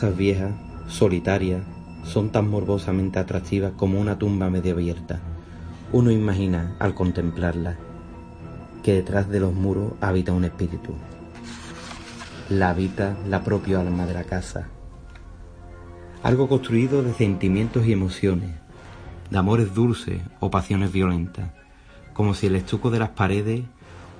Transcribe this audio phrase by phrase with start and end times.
[0.00, 0.52] casas viejas,
[0.88, 1.62] solitarias,
[2.04, 5.20] son tan morbosamente atractivas como una tumba medio abierta.
[5.92, 7.76] Uno imagina, al contemplarlas,
[8.82, 10.94] que detrás de los muros habita un espíritu.
[12.48, 14.68] La habita la propia alma de la casa.
[16.22, 18.52] Algo construido de sentimientos y emociones,
[19.30, 21.50] de amores dulces o pasiones violentas,
[22.14, 23.64] como si el estuco de las paredes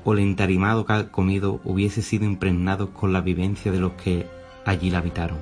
[0.04, 4.26] o el entarimado comido hubiese sido impregnado con la vivencia de los que
[4.66, 5.38] allí la habitaron.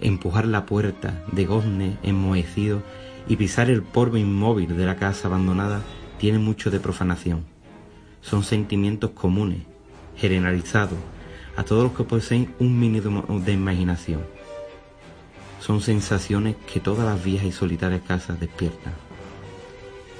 [0.00, 2.82] Empujar la puerta de gozne enmohecido
[3.28, 5.82] y pisar el polvo inmóvil de la casa abandonada
[6.18, 7.44] tiene mucho de profanación.
[8.20, 9.60] Son sentimientos comunes,
[10.16, 10.98] generalizados,
[11.56, 14.22] a todos los que poseen un mínimo de imaginación.
[15.60, 18.92] Son sensaciones que todas las viejas y solitarias casas despiertan.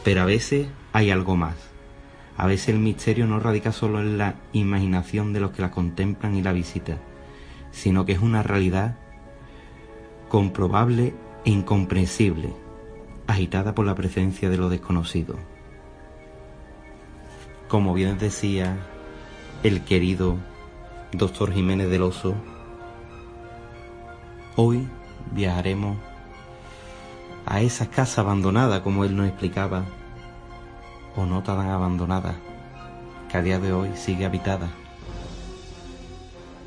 [0.05, 1.57] Pero a veces hay algo más.
[2.37, 6.35] A veces el misterio no radica solo en la imaginación de los que la contemplan
[6.37, 6.99] y la visitan,
[7.73, 8.97] sino que es una realidad
[10.35, 11.15] comprobable
[11.45, 12.53] e incomprensible,
[13.29, 15.37] agitada por la presencia de lo desconocido.
[17.69, 18.77] Como bien decía
[19.63, 20.37] el querido
[21.13, 22.35] doctor Jiménez del Oso,
[24.57, 24.89] hoy
[25.31, 25.99] viajaremos
[27.47, 29.85] a esa casa abandonada, como él nos explicaba,
[31.15, 32.35] o no tan abandonada,
[33.31, 34.69] que a día de hoy sigue habitada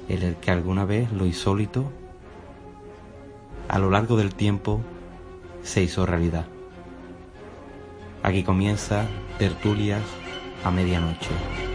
[0.08, 1.92] en el que alguna vez lo insólito
[3.70, 4.82] a lo largo del tiempo
[5.64, 6.46] se hizo realidad.
[8.24, 9.06] Aquí comienza
[9.38, 10.02] Tertulias
[10.64, 11.67] a medianoche.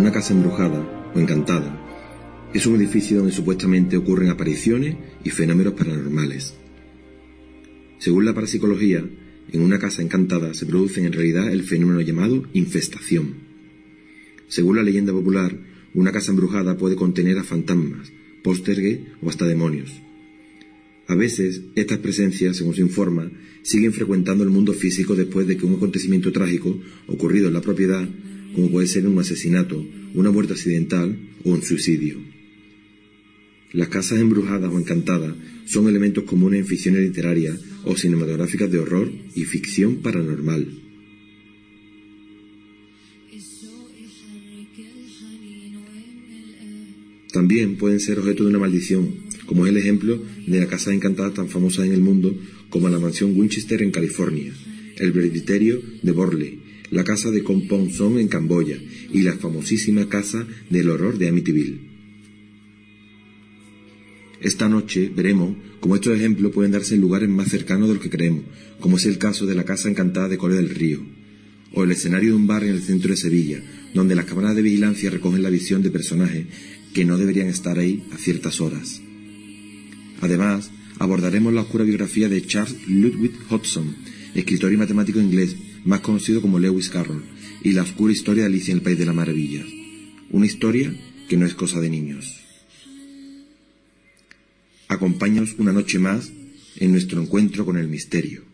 [0.00, 1.78] Una casa embrujada o encantada
[2.54, 6.54] es un edificio donde supuestamente ocurren apariciones y fenómenos paranormales.
[7.98, 9.04] Según la parapsicología,
[9.52, 13.34] en una casa encantada se produce en realidad el fenómeno llamado infestación.
[14.48, 15.54] Según la leyenda popular,
[15.92, 18.10] una casa embrujada puede contener a fantasmas,
[18.42, 20.00] póstergue o hasta demonios.
[21.08, 23.30] A veces, estas presencias, según se informa,
[23.60, 28.08] siguen frecuentando el mundo físico después de que un acontecimiento trágico ocurrido en la propiedad
[28.54, 29.84] como puede ser un asesinato,
[30.14, 32.18] una muerte accidental o un suicidio.
[33.72, 35.34] Las casas embrujadas o encantadas
[35.66, 40.66] son elementos comunes en ficciones literarias o cinematográficas de horror y ficción paranormal.
[47.32, 49.14] También pueden ser objeto de una maldición,
[49.46, 52.36] como es el ejemplo de la casa encantada tan famosa en el mundo
[52.70, 54.52] como la mansión Winchester en California,
[54.98, 56.58] el presbiterio de Borley,
[56.90, 58.78] la casa de Kompong Som en Camboya
[59.12, 61.80] y la famosísima casa del horror de Amityville.
[64.40, 68.10] Esta noche veremos cómo estos ejemplos pueden darse en lugares más cercanos de lo que
[68.10, 68.44] creemos,
[68.80, 71.00] como es el caso de la Casa Encantada de Corea del Río,
[71.72, 73.62] o el escenario de un bar en el centro de Sevilla,
[73.94, 76.46] donde las cámaras de vigilancia recogen la visión de personajes
[76.94, 79.02] que no deberían estar ahí a ciertas horas.
[80.22, 83.94] Además, abordaremos la oscura biografía de Charles Ludwig Hodgson,
[84.34, 87.24] escritor y matemático inglés, más conocido como Lewis Carroll,
[87.62, 89.64] y la oscura historia de Alicia en el País de la Maravilla.
[90.30, 90.94] Una historia
[91.28, 92.40] que no es cosa de niños.
[94.88, 96.32] Acompáñanos una noche más
[96.76, 98.49] en nuestro encuentro con el misterio.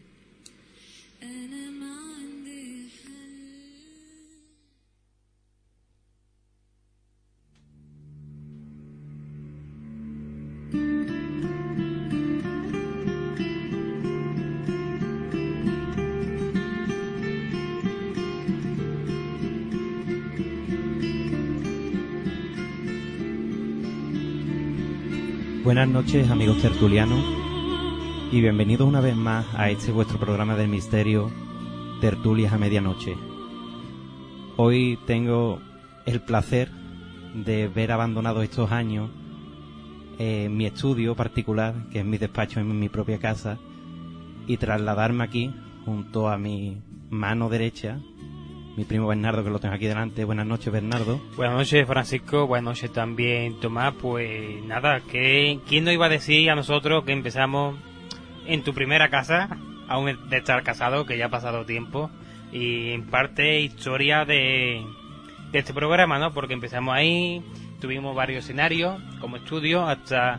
[26.06, 27.18] Noches amigos tertulianos
[28.30, 31.32] y bienvenidos una vez más a este vuestro programa del misterio
[32.00, 33.16] Tertulias a Medianoche.
[34.56, 35.60] Hoy tengo
[36.04, 36.70] el placer
[37.34, 39.10] de ver abandonado estos años
[40.20, 43.58] eh, mi estudio particular, que es mi despacho en mi propia casa,
[44.46, 45.52] y trasladarme aquí
[45.84, 46.80] junto a mi
[47.10, 47.98] mano derecha,
[48.76, 50.24] mi primo Bernardo, que lo tengo aquí delante.
[50.24, 51.18] Buenas noches, Bernardo.
[51.36, 52.46] Buenas noches, Francisco.
[52.46, 53.94] Buenas noches también, Tomás.
[54.00, 57.76] Pues nada, que ¿quién nos iba a decir a nosotros que empezamos
[58.46, 59.48] en tu primera casa,
[59.88, 62.10] aún de estar casado, que ya ha pasado tiempo,
[62.52, 64.84] y en parte historia de,
[65.52, 66.32] de este programa, ¿no?
[66.34, 67.42] Porque empezamos ahí,
[67.80, 70.38] tuvimos varios escenarios como estudio hasta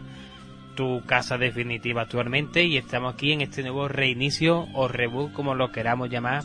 [0.76, 5.72] tu casa definitiva actualmente y estamos aquí en este nuevo reinicio o reboot, como lo
[5.72, 6.44] queramos llamar,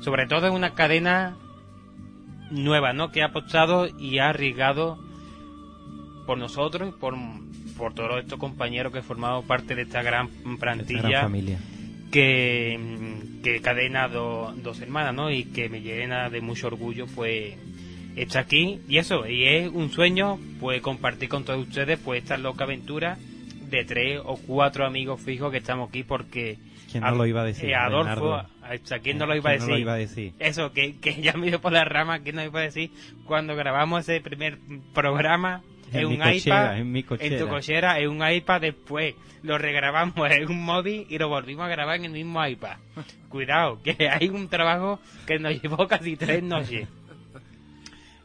[0.00, 1.36] sobre todo en una cadena
[2.50, 3.10] nueva, ¿no?
[3.10, 4.98] Que ha apostado y ha arriesgado
[6.26, 7.14] por nosotros, por,
[7.76, 10.28] por todos estos compañeros que formado parte de esta gran
[10.58, 10.98] plantilla.
[10.98, 11.58] Esta gran familia.
[12.10, 12.78] Que,
[13.42, 15.30] que cadena do- dos hermanas, ¿no?
[15.30, 17.54] Y que me llena de mucho orgullo, pues,
[18.16, 18.80] estar aquí.
[18.88, 23.18] Y eso, y es un sueño, pues, compartir con todos ustedes, pues, esta loca aventura
[23.70, 26.56] de tres o cuatro amigos fijos que estamos aquí porque...
[26.90, 28.42] ¿Quién no lo iba a decir, eh, Adolfo?
[28.68, 29.68] A- a ¿quién no lo iba a ¿Quién decir?
[29.68, 30.32] no lo iba a decir?
[30.38, 32.90] Eso, que, que ya me dio por la rama, ¿quién no iba a decir?
[33.24, 34.58] Cuando grabamos ese primer
[34.94, 35.62] programa
[35.92, 37.98] En en, un cochera, iPad, en mi tu cochera.
[38.00, 42.06] en un iPad, después lo regrabamos en un móvil y lo volvimos a grabar en
[42.06, 42.76] el mismo iPad.
[43.28, 46.88] Cuidado, que hay un trabajo que nos llevó casi tres noches.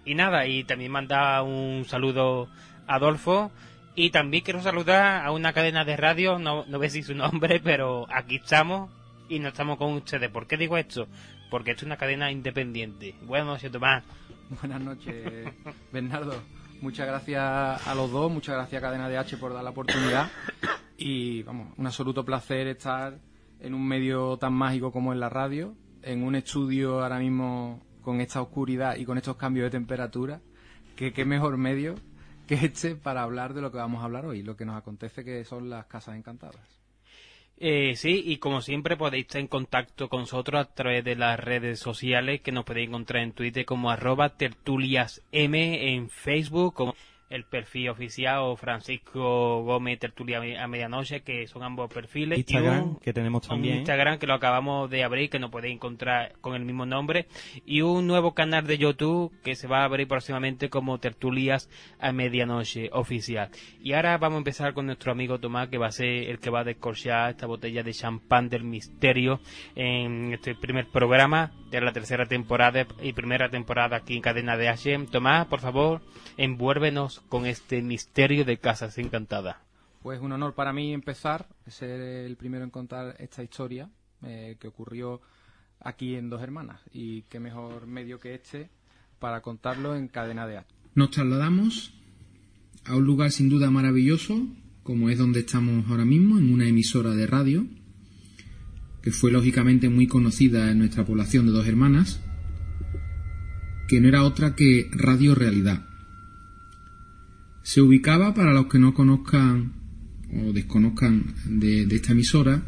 [0.05, 2.49] Y nada, y también manda un saludo
[2.87, 3.51] a Adolfo.
[3.95, 7.59] Y también quiero saludar a una cadena de radio, no, no a decir su nombre,
[7.63, 8.89] pero aquí estamos
[9.29, 10.29] y no estamos con ustedes.
[10.29, 11.07] ¿Por qué digo esto?
[11.49, 13.15] Porque esto es una cadena independiente.
[13.23, 14.03] Buenas noches, Tomás.
[14.61, 15.53] Buenas noches,
[15.91, 16.41] Bernardo.
[16.81, 20.29] Muchas gracias a los dos, muchas gracias a Cadena de H por dar la oportunidad.
[20.97, 23.19] Y vamos, un absoluto placer estar
[23.59, 28.19] en un medio tan mágico como es la radio, en un estudio ahora mismo con
[28.19, 30.41] esta oscuridad y con estos cambios de temperatura.
[30.97, 31.95] Que qué mejor medio
[32.47, 35.23] que este para hablar de lo que vamos a hablar hoy, lo que nos acontece
[35.23, 36.82] que son las casas encantadas.
[37.57, 41.39] Eh, sí, y como siempre podéis estar en contacto con nosotros a través de las
[41.39, 46.95] redes sociales que nos podéis encontrar en Twitter como arroba tertuliasm, en Facebook como
[47.33, 52.37] el perfil oficial o Francisco Gómez Tertulia a Medianoche, que son ambos perfiles.
[52.37, 53.77] y Instagram, un- que tenemos un también.
[53.79, 57.27] Instagram que lo acabamos de abrir, que nos podéis encontrar con el mismo nombre,
[57.65, 61.69] y un nuevo canal de YouTube que se va a abrir próximamente como Tertulias
[61.99, 63.49] a Medianoche Oficial.
[63.81, 66.49] Y ahora vamos a empezar con nuestro amigo Tomás, que va a ser el que
[66.51, 69.39] va a descorchar esta botella de champán del misterio
[69.75, 74.69] en este primer programa de la tercera temporada y primera temporada aquí en Cadena de
[74.69, 74.99] H.
[75.11, 76.01] Tomás, por favor,
[76.37, 79.57] envuélvenos con este misterio de Casas Encantadas.
[80.01, 83.89] Pues un honor para mí empezar, ser el primero en contar esta historia
[84.21, 85.21] eh, que ocurrió
[85.79, 86.81] aquí en Dos Hermanas.
[86.91, 88.69] Y qué mejor medio que este
[89.19, 90.67] para contarlo en cadena de H.
[90.95, 91.93] Nos trasladamos
[92.85, 94.45] a un lugar sin duda maravilloso,
[94.83, 97.65] como es donde estamos ahora mismo, en una emisora de radio,
[99.01, 102.21] que fue lógicamente muy conocida en nuestra población de Dos Hermanas,
[103.87, 105.87] que no era otra que Radio Realidad.
[107.63, 109.73] Se ubicaba, para los que no conozcan
[110.31, 112.63] o desconozcan de, esta emisora,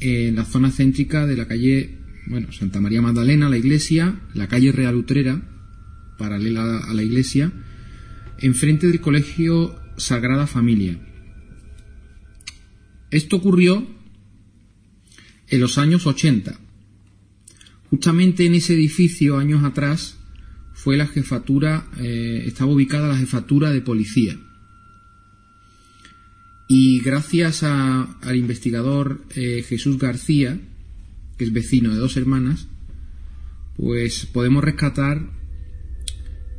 [0.00, 4.72] en la zona céntrica de la calle, bueno, Santa María Magdalena, la iglesia, la calle
[4.72, 5.42] Real Utrera,
[6.18, 7.52] paralela a la iglesia,
[8.38, 10.98] enfrente del colegio Sagrada Familia.
[13.10, 13.86] Esto ocurrió
[15.48, 16.58] en los años 80.
[17.90, 20.18] Justamente en ese edificio, años atrás,
[20.84, 24.36] fue la jefatura, eh, estaba ubicada la jefatura de policía.
[26.68, 30.60] Y gracias al investigador eh, Jesús García,
[31.38, 32.68] que es vecino de dos hermanas,
[33.78, 35.30] pues podemos rescatar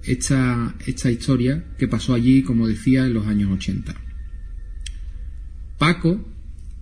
[0.02, 3.94] esta, esta historia que pasó allí, como decía, en los años 80.
[5.78, 6.26] Paco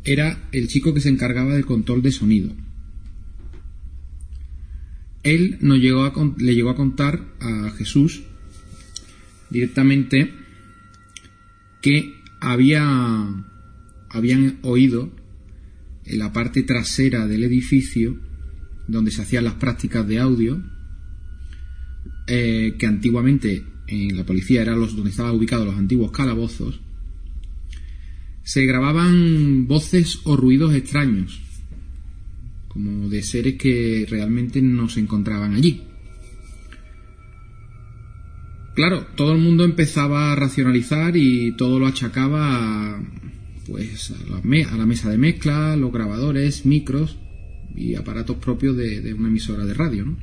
[0.05, 2.55] era el chico que se encargaba del control de sonido.
[5.23, 8.23] Él nos llegó a, le llegó a contar a Jesús
[9.49, 10.33] directamente
[11.81, 13.45] que había,
[14.09, 15.11] habían oído
[16.05, 18.19] en la parte trasera del edificio
[18.87, 20.61] donde se hacían las prácticas de audio,
[22.27, 26.81] eh, que antiguamente en la policía eran los donde estaban ubicados los antiguos calabozos,
[28.43, 31.41] se grababan voces o ruidos extraños,
[32.73, 35.83] como de seres que realmente no se encontraban allí.
[38.73, 43.03] Claro, todo el mundo empezaba a racionalizar y todo lo achacaba a,
[43.67, 47.19] pues, a la, mesa de mezcla, los grabadores, micros
[47.75, 50.05] y aparatos propios de, una emisora de radio.
[50.05, 50.17] ¿no?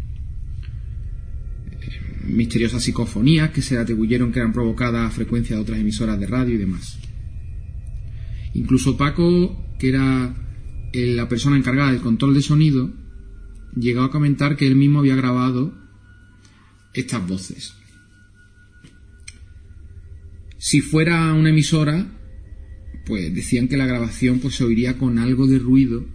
[1.70, 1.76] Eh,
[2.24, 6.56] misteriosas psicofonías que se atribuyeron que eran provocadas a frecuencia de otras emisoras de radio
[6.56, 6.98] y demás.
[8.54, 10.34] Incluso Paco, que era
[10.92, 12.90] la persona encargada del control de sonido,
[13.76, 15.74] llegó a comentar que él mismo había grabado
[16.94, 17.74] estas voces.
[20.58, 22.06] Si fuera una emisora,
[23.06, 26.06] pues decían que la grabación pues se oiría con algo de ruido,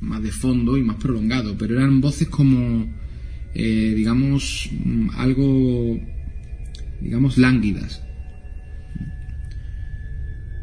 [0.00, 2.86] más de fondo y más prolongado, pero eran voces como,
[3.54, 4.70] eh, digamos,
[5.16, 5.98] algo,
[7.00, 8.02] digamos, lánguidas.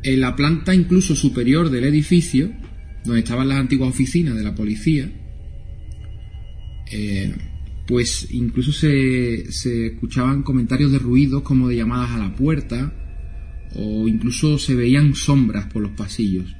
[0.03, 2.51] En la planta incluso superior del edificio,
[3.03, 5.11] donde estaban las antiguas oficinas de la policía,
[6.91, 7.33] eh,
[7.87, 12.93] pues incluso se, se escuchaban comentarios de ruidos como de llamadas a la puerta,
[13.75, 16.55] o incluso se veían sombras por los pasillos.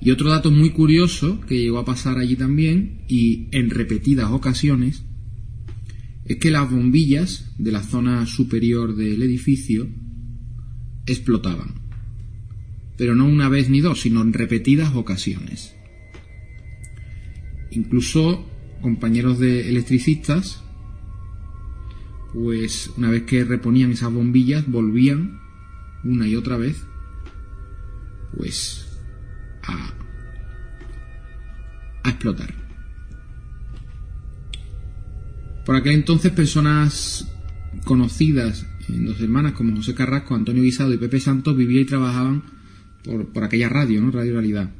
[0.00, 5.04] Y otro dato muy curioso que llegó a pasar allí también, y en repetidas ocasiones,
[6.24, 9.88] es que las bombillas de la zona superior del edificio
[11.06, 11.79] explotaban.
[13.00, 15.74] Pero no una vez ni dos, sino en repetidas ocasiones.
[17.70, 18.46] Incluso
[18.82, 20.62] compañeros de electricistas,
[22.34, 25.40] pues una vez que reponían esas bombillas, volvían
[26.04, 26.84] una y otra vez,
[28.36, 28.86] pues
[29.62, 29.94] a,
[32.02, 32.52] a explotar.
[35.64, 37.32] Por aquel entonces personas
[37.86, 42.59] conocidas en dos hermanas como José Carrasco, Antonio Guisado y Pepe Santos vivían y trabajaban
[43.04, 44.10] por, por aquella radio, ¿no?
[44.10, 44.74] Radio Realidad.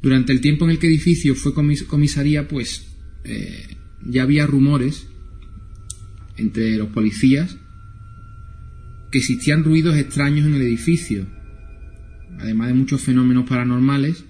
[0.00, 2.86] Durante el tiempo en el que edificio fue comisaría, pues
[3.24, 5.08] eh, ya había rumores
[6.36, 7.56] entre los policías
[9.10, 11.26] que existían ruidos extraños en el edificio,
[12.38, 14.24] además de muchos fenómenos paranormales,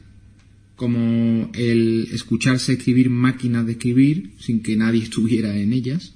[0.76, 6.14] como el escucharse escribir máquinas de escribir sin que nadie estuviera en ellas,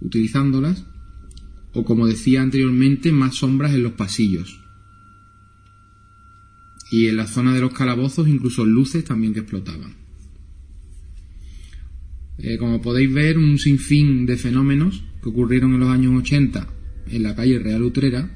[0.00, 0.84] utilizándolas,
[1.76, 4.58] o como decía anteriormente, más sombras en los pasillos.
[6.90, 9.94] Y en la zona de los calabozos incluso luces también que explotaban.
[12.38, 16.66] Eh, como podéis ver, un sinfín de fenómenos que ocurrieron en los años 80
[17.10, 18.30] en la calle Real Utrera,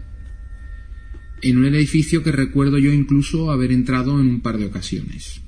[1.42, 5.40] en un edificio que recuerdo yo incluso haber entrado en un par de ocasiones.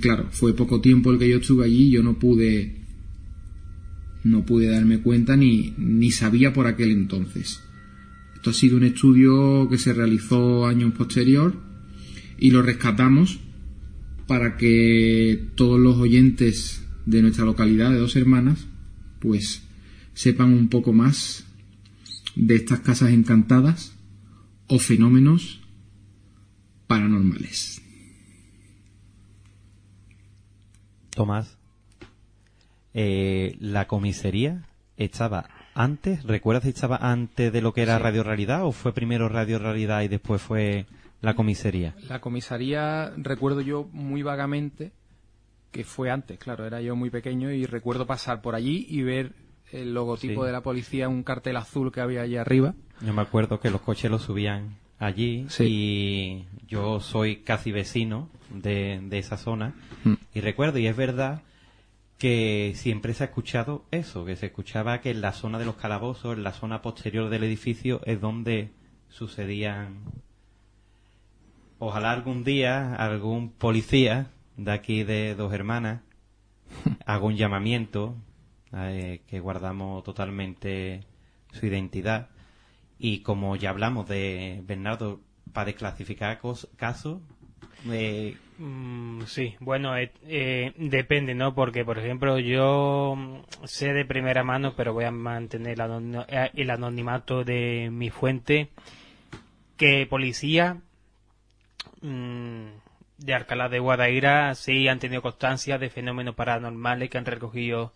[0.00, 2.81] Claro, fue poco tiempo el que yo estuve allí, yo no pude
[4.24, 7.62] no pude darme cuenta ni, ni sabía por aquel entonces.
[8.34, 11.54] Esto ha sido un estudio que se realizó años posterior
[12.38, 13.40] y lo rescatamos
[14.26, 18.66] para que todos los oyentes de nuestra localidad de dos hermanas
[19.20, 19.62] pues
[20.14, 21.44] sepan un poco más
[22.34, 23.96] de estas casas encantadas
[24.66, 25.60] o fenómenos
[26.86, 27.82] paranormales.
[31.10, 31.58] Tomás,
[32.94, 34.62] eh, la comisaría
[34.96, 39.28] estaba antes, ¿recuerdas si estaba antes de lo que era Radio Realidad o fue primero
[39.28, 40.86] Radio Realidad y después fue
[41.20, 41.94] la comisaría?
[42.08, 44.92] La comisaría recuerdo yo muy vagamente
[45.70, 49.32] que fue antes, claro, era yo muy pequeño y recuerdo pasar por allí y ver
[49.70, 52.74] el logotipo de la policía, un cartel azul que había allí arriba.
[53.00, 59.00] Yo me acuerdo que los coches los subían allí y yo soy casi vecino de,
[59.12, 60.12] esa zona mm.
[60.34, 61.40] y recuerdo, y es verdad
[62.22, 65.74] que siempre se ha escuchado eso, que se escuchaba que en la zona de los
[65.74, 68.70] calabozos, en la zona posterior del edificio, es donde
[69.08, 70.04] sucedían.
[71.80, 76.02] Ojalá algún día algún policía de aquí de dos hermanas
[77.06, 78.14] haga un llamamiento
[78.72, 81.00] eh, que guardamos totalmente
[81.50, 82.28] su identidad.
[83.00, 86.40] Y como ya hablamos de Bernardo, para desclasificar
[86.76, 87.18] casos,
[88.58, 91.54] Mm, sí, bueno, eh, eh, depende, ¿no?
[91.54, 93.16] Porque, por ejemplo, yo
[93.64, 95.78] sé de primera mano, pero voy a mantener
[96.54, 98.68] el anonimato de mi fuente,
[99.76, 100.80] que policía
[102.02, 102.66] mm,
[103.18, 107.92] de Alcalá de Guadaira sí han tenido constancia de fenómenos paranormales que han recogido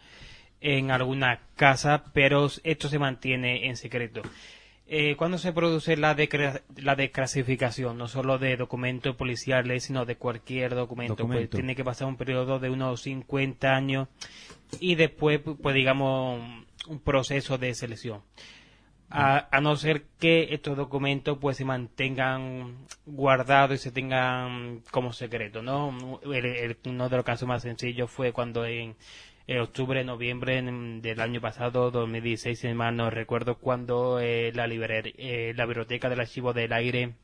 [0.61, 4.23] en algunas casas, pero esto se mantiene en secreto.
[4.89, 6.17] Eh, ¿Cuándo se produce la,
[6.77, 7.99] la desclasificación?
[7.99, 11.27] No solo de documentos policiales, sino de cualquier documento.
[11.27, 14.09] Pues tiene que pasar un periodo de unos 50 años
[14.79, 16.41] y después, pues digamos,
[16.87, 18.23] un proceso de selección.
[19.09, 22.77] A, no ser que estos documentos pues se mantengan
[23.07, 25.89] guardados y se tengan como secreto, ¿no?
[25.89, 28.97] uno de los casos más sencillos fue cuando en
[29.47, 35.53] en octubre, noviembre del año pasado, 2016, si mal no recuerdo, cuando eh, la, eh,
[35.57, 37.15] la Biblioteca del Archivo del Aire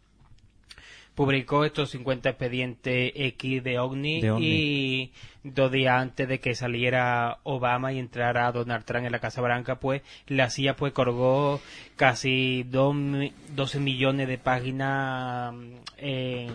[1.14, 5.12] publicó estos 50 expedientes X de OVNI, y
[5.42, 9.78] dos días antes de que saliera Obama y entrara Donald Trump en la Casa Blanca,
[9.78, 11.60] pues la CIA pues colgó
[11.96, 15.54] casi 12 millones de páginas
[15.98, 16.50] eh,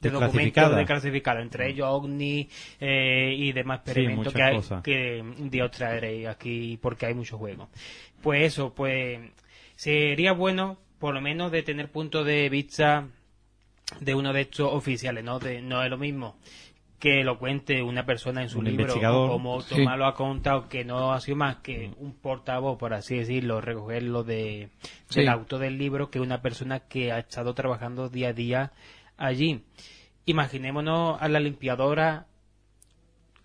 [0.00, 1.70] de documentos desclasificados, entre mm.
[1.70, 2.48] ellos OVNI
[2.80, 7.68] eh, y demás experimentos que, hay, que Dios traeré aquí porque hay muchos juegos.
[8.22, 9.18] Pues eso, pues
[9.74, 13.06] sería bueno por lo menos de tener punto de vista
[14.00, 15.38] de uno de estos oficiales, ¿no?
[15.38, 16.36] De, no es lo mismo
[16.98, 18.92] que lo cuente una persona en su libro,
[19.28, 23.16] como Tomás lo ha contado, que no ha sido más que un portavoz, por así
[23.18, 24.70] decirlo, recogerlo de,
[25.14, 28.72] del auto del libro, que una persona que ha estado trabajando día a día
[29.18, 29.62] allí.
[30.24, 32.26] Imaginémonos a la limpiadora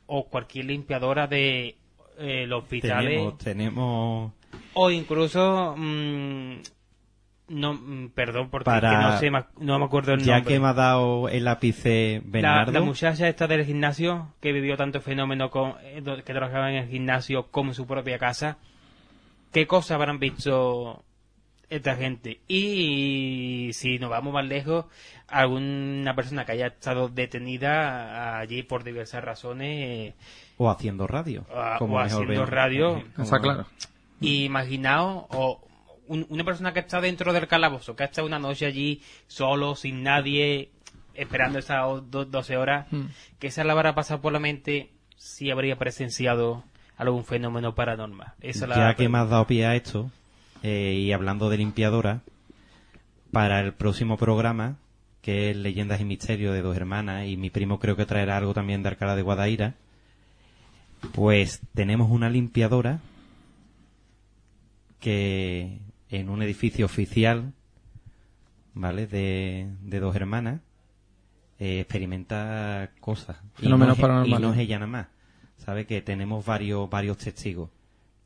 [0.06, 1.76] o cualquier limpiadora de
[2.18, 3.38] eh, los hospitales.
[3.40, 4.32] Tenemos,
[4.74, 5.76] O incluso.
[5.78, 6.56] Mm,
[7.50, 10.40] no, mm, perdón, porque no, sé, no me acuerdo el nombre.
[10.40, 12.72] Ya que me ha dado el ápice Bernardo.
[12.72, 16.88] La, muchacha esta del gimnasio, que vivió tanto fenómeno con, eh, que trabajaba en el
[16.88, 18.58] gimnasio como en su propia casa.
[19.52, 21.04] ¿Qué cosas habrán visto
[21.76, 22.40] esta gente.
[22.48, 24.86] Y si nos vamos más lejos,
[25.28, 30.14] alguna persona que haya estado detenida allí por diversas razones.
[30.58, 31.46] O haciendo radio.
[31.80, 33.04] o haciendo radio.
[33.18, 33.66] Está claro.
[34.22, 35.60] Imaginaos, o
[36.08, 40.04] una persona que está dentro del calabozo, que ha estado una noche allí solo, sin
[40.04, 40.70] nadie,
[41.14, 43.06] esperando esas 12 horas, hmm.
[43.40, 46.64] que esa la habrá pasado por la mente si habría presenciado
[46.98, 48.34] algún fenómeno paranormal.
[48.42, 50.12] Esa ya que me has dado pie a esto,
[50.64, 52.22] eh, y hablando de limpiadora,
[53.32, 54.78] para el próximo programa,
[55.22, 58.54] que es Leyendas y Misterios de Dos Hermanas, y mi primo creo que traerá algo
[58.54, 59.76] también de Arcala de Guadaira,
[61.12, 63.00] pues tenemos una limpiadora
[65.00, 67.52] que en un edificio oficial,
[68.74, 69.06] ¿vale?
[69.06, 70.62] De, Dos Hermanas,
[71.60, 73.38] eh, experimenta cosas.
[73.62, 75.08] Y no, es, y no es ella nada más.
[75.58, 77.70] Sabe que tenemos varios, varios testigos.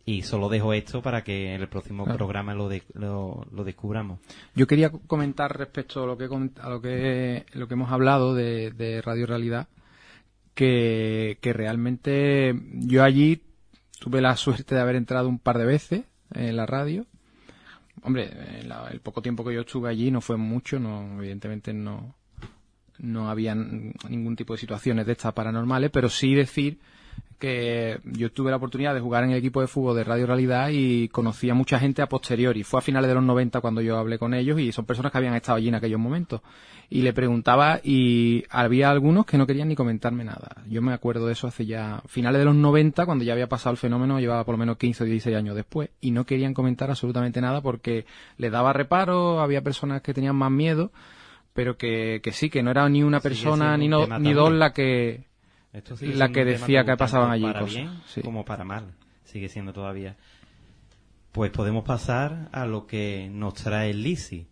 [0.07, 4.21] Y solo dejo esto para que en el próximo programa lo, lo, descubramos.
[4.55, 6.29] Yo quería comentar respecto a lo que,
[6.61, 9.67] a lo que, lo que hemos hablado de, Radio Realidad,
[10.53, 13.41] que, realmente yo allí
[13.99, 17.05] tuve la suerte de haber entrado un par de veces en la radio.
[18.01, 18.31] Hombre,
[18.89, 22.15] el poco tiempo que yo estuve allí no fue mucho, no evidentemente no,
[22.97, 26.79] no había ningún tipo de situaciones de estas paranormales, pero sí decir
[27.39, 30.69] que yo tuve la oportunidad de jugar en el equipo de fútbol de Radio Realidad
[30.71, 32.63] y conocí a mucha gente a posteriori.
[32.63, 35.19] Fue a finales de los 90 cuando yo hablé con ellos y son personas que
[35.19, 36.41] habían estado allí en aquellos momentos.
[36.89, 40.63] Y le preguntaba y había algunos que no querían ni comentarme nada.
[40.67, 43.71] Yo me acuerdo de eso hace ya finales de los 90 cuando ya había pasado
[43.71, 46.89] el fenómeno, llevaba por lo menos 15 o 16 años después y no querían comentar
[46.89, 48.05] absolutamente nada porque
[48.37, 50.91] les daba reparo, había personas que tenían más miedo
[51.53, 54.73] pero que, que sí, que no era ni una persona ni, no, ni dos la
[54.73, 55.23] que
[56.01, 60.15] la que decía que pasaban allí para Bien, como para mal, sigue siendo todavía.
[61.31, 64.47] Pues podemos pasar a lo que nos trae Lisi.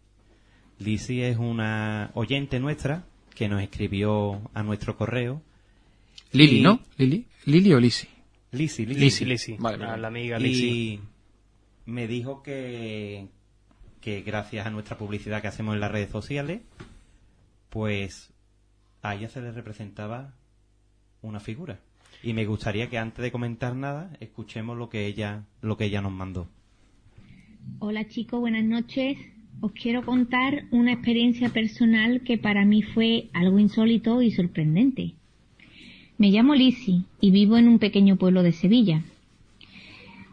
[0.78, 5.42] Lisi es una oyente nuestra que nos escribió a nuestro correo.
[6.32, 6.82] Lili, ¿no?
[6.98, 8.08] Lili, Lili o Lisi.
[8.52, 9.26] Lisi, Lisi.
[9.26, 10.70] Lisi, Vale, la amiga Lisi.
[10.70, 11.02] Y
[11.86, 13.28] me dijo que,
[14.02, 16.62] que gracias a nuestra publicidad que hacemos en las redes sociales,
[17.70, 18.32] pues
[19.02, 20.34] a ella se le representaba
[21.26, 21.80] una figura.
[22.24, 26.02] Y me gustaría que antes de comentar nada, escuchemos lo que ella, lo que ella
[26.02, 26.48] nos mandó.
[27.80, 29.18] Hola chicos, buenas noches.
[29.62, 35.14] Os quiero contar una experiencia personal que para mí fue algo insólito y sorprendente.
[36.18, 39.04] Me llamo Lisi y vivo en un pequeño pueblo de Sevilla.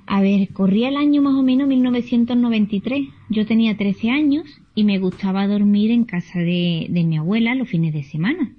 [0.07, 3.09] A ver, corría el año más o menos 1993.
[3.31, 7.69] Yo tenía 13 años y me gustaba dormir en casa de, de mi abuela los
[7.69, 8.53] fines de semana.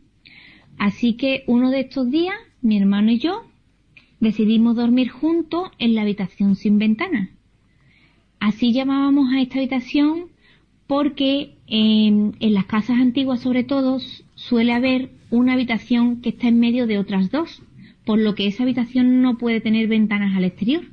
[0.77, 3.43] Así que uno de estos días, mi hermano y yo
[4.19, 7.29] decidimos dormir juntos en la habitación sin ventana.
[8.39, 10.27] Así llamábamos a esta habitación
[10.87, 13.99] porque en, las casas antiguas sobre todo
[14.35, 17.61] suele haber una habitación que está en medio de otras dos,
[18.05, 20.83] por lo que esa habitación no puede tener ventanas al exterior.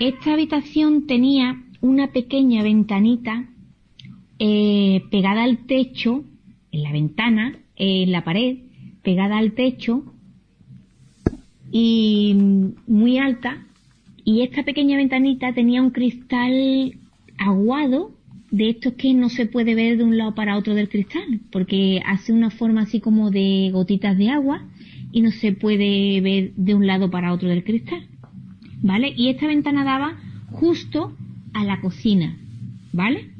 [0.00, 3.48] Esta habitación tenía una pequeña ventanita
[4.38, 6.24] eh, pegada al techo,
[6.72, 8.58] en la ventana, en la pared,
[9.02, 10.04] pegada al techo
[11.70, 12.34] y
[12.86, 13.66] muy alta.
[14.24, 16.94] Y esta pequeña ventanita tenía un cristal
[17.36, 18.12] aguado
[18.50, 22.00] de estos que no se puede ver de un lado para otro del cristal, porque
[22.06, 24.64] hace una forma así como de gotitas de agua
[25.10, 28.06] y no se puede ver de un lado para otro del cristal.
[28.82, 29.12] ¿Vale?
[29.16, 30.18] Y esta ventana daba
[30.52, 31.16] justo
[31.52, 32.36] a la cocina.
[32.92, 33.30] ¿Vale?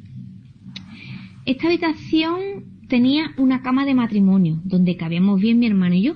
[1.47, 6.15] Esta habitación tenía una cama de matrimonio, donde cabíamos bien mi hermano y yo.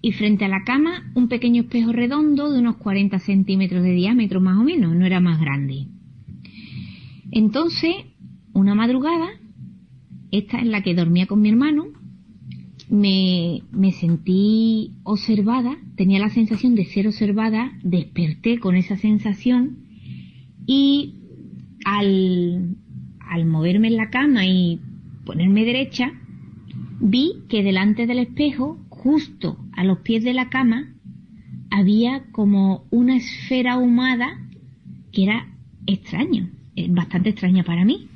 [0.00, 4.40] Y frente a la cama un pequeño espejo redondo de unos 40 centímetros de diámetro
[4.40, 5.86] más o menos, no era más grande.
[7.30, 7.94] Entonces
[8.52, 9.28] una madrugada,
[10.30, 11.86] esta en la que dormía con mi hermano,
[12.88, 19.78] me, me sentí observada, tenía la sensación de ser observada, desperté con esa sensación
[20.66, 21.14] y
[21.84, 22.76] al,
[23.20, 24.80] al moverme en la cama y
[25.24, 26.12] ponerme derecha,
[27.00, 30.94] vi que delante del espejo, justo a los pies de la cama,
[31.70, 34.38] había como una esfera ahumada
[35.12, 35.48] que era
[35.86, 38.08] extraño, eh, bastante extraña para mí.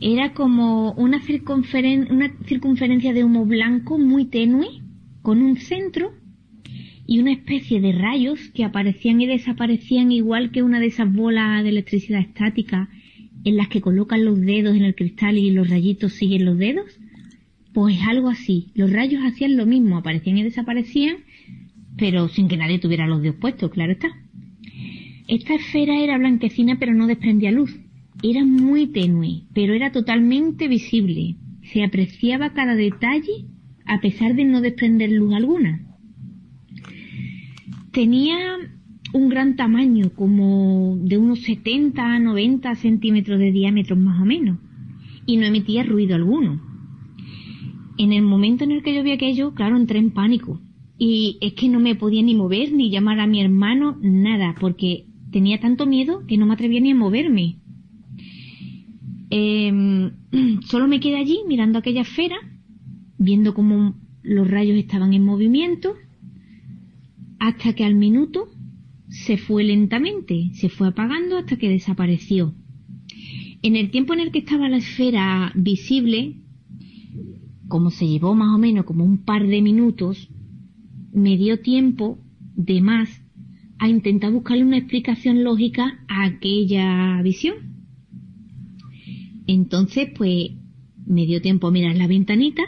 [0.00, 1.20] Era como una,
[2.10, 4.82] una circunferencia de humo blanco muy tenue,
[5.22, 6.12] con un centro
[7.06, 11.62] y una especie de rayos que aparecían y desaparecían igual que una de esas bolas
[11.62, 12.88] de electricidad estática
[13.44, 16.86] en las que colocan los dedos en el cristal y los rayitos siguen los dedos.
[17.72, 18.68] Pues algo así.
[18.74, 21.16] Los rayos hacían lo mismo, aparecían y desaparecían,
[21.96, 24.08] pero sin que nadie tuviera los dedos puestos, claro está.
[25.28, 27.76] Esta esfera era blanquecina pero no desprendía luz.
[28.22, 31.36] Era muy tenue, pero era totalmente visible.
[31.72, 33.46] Se apreciaba cada detalle
[33.86, 35.80] a pesar de no desprender luz alguna.
[37.92, 38.56] Tenía
[39.14, 44.58] un gran tamaño, como de unos 70 a 90 centímetros de diámetro más o menos,
[45.24, 46.60] y no emitía ruido alguno.
[47.96, 50.60] En el momento en el que yo vi aquello, claro, entré en pánico.
[50.98, 55.06] Y es que no me podía ni mover, ni llamar a mi hermano, nada, porque
[55.30, 57.58] tenía tanto miedo que no me atrevía ni a moverme.
[59.30, 60.10] Em,
[60.62, 62.36] solo me quedé allí mirando aquella esfera,
[63.16, 65.94] viendo cómo los rayos estaban en movimiento,
[67.38, 68.48] hasta que al minuto
[69.08, 72.54] se fue lentamente, se fue apagando hasta que desapareció.
[73.62, 76.36] En el tiempo en el que estaba la esfera visible,
[77.68, 80.28] como se llevó más o menos como un par de minutos,
[81.12, 82.18] me dio tiempo
[82.56, 83.22] de más
[83.78, 87.54] a intentar buscarle una explicación lógica a aquella visión.
[89.46, 90.52] Entonces, pues,
[91.06, 92.62] me dio tiempo a mirar la ventanita.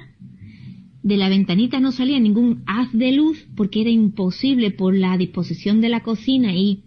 [1.07, 5.81] De la ventanita no salía ningún haz de luz porque era imposible por la disposición
[5.81, 6.83] de la cocina y,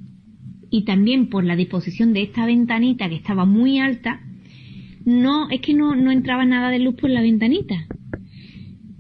[0.70, 4.22] y también por la disposición de esta ventanita que estaba muy alta.
[5.06, 7.88] No, es que no, no entraba nada de luz por la ventanita.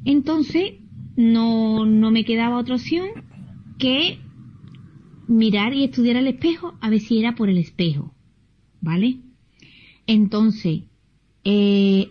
[0.05, 0.75] Entonces,
[1.17, 3.09] no, no me quedaba otra opción
[3.77, 4.19] que
[5.27, 8.15] mirar y estudiar el espejo a ver si era por el espejo.
[8.79, 9.17] ¿Vale?
[10.07, 10.83] Entonces,
[11.43, 12.07] eh,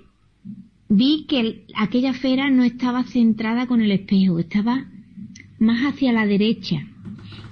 [0.88, 4.86] vi que aquella esfera no estaba centrada con el espejo, estaba
[5.58, 6.86] más hacia la derecha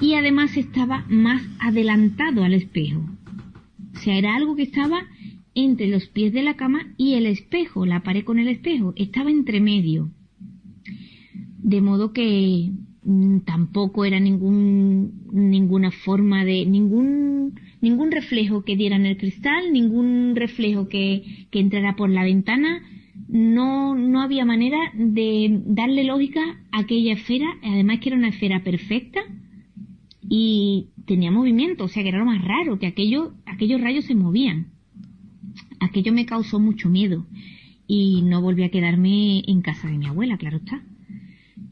[0.01, 3.01] y además estaba más adelantado al espejo.
[3.95, 5.03] O sea, era algo que estaba
[5.55, 9.31] entre los pies de la cama y el espejo, la pared con el espejo, estaba
[9.31, 10.11] entre medio.
[11.59, 12.71] De modo que
[13.03, 19.73] mm, tampoco era ningún, ninguna forma de, ningún ningún reflejo que diera en el cristal,
[19.73, 22.83] ningún reflejo que, que entrara por la ventana,
[23.29, 28.63] no, no había manera de darle lógica a aquella esfera, además que era una esfera
[28.63, 29.21] perfecta
[30.29, 34.15] y tenía movimiento, o sea que era lo más raro, que aquello, aquellos rayos se
[34.15, 34.69] movían.
[35.81, 37.27] Aquello me causó mucho miedo
[37.87, 40.83] y no volví a quedarme en casa de mi abuela, claro está.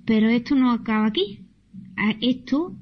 [0.05, 1.41] Pero esto no acaba aquí.
[2.21, 2.77] Esto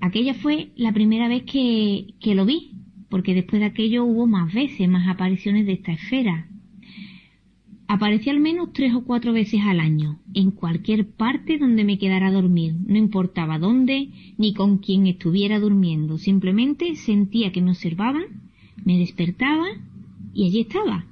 [0.00, 2.72] aquella fue la primera vez que, que lo vi,
[3.08, 6.49] porque después de aquello hubo más veces, más apariciones de esta esfera.
[7.92, 12.28] Aparecía al menos tres o cuatro veces al año, en cualquier parte donde me quedara
[12.28, 18.26] a dormir, no importaba dónde ni con quién estuviera durmiendo, simplemente sentía que me observaban,
[18.84, 19.66] me despertaba
[20.32, 21.04] y allí estaba,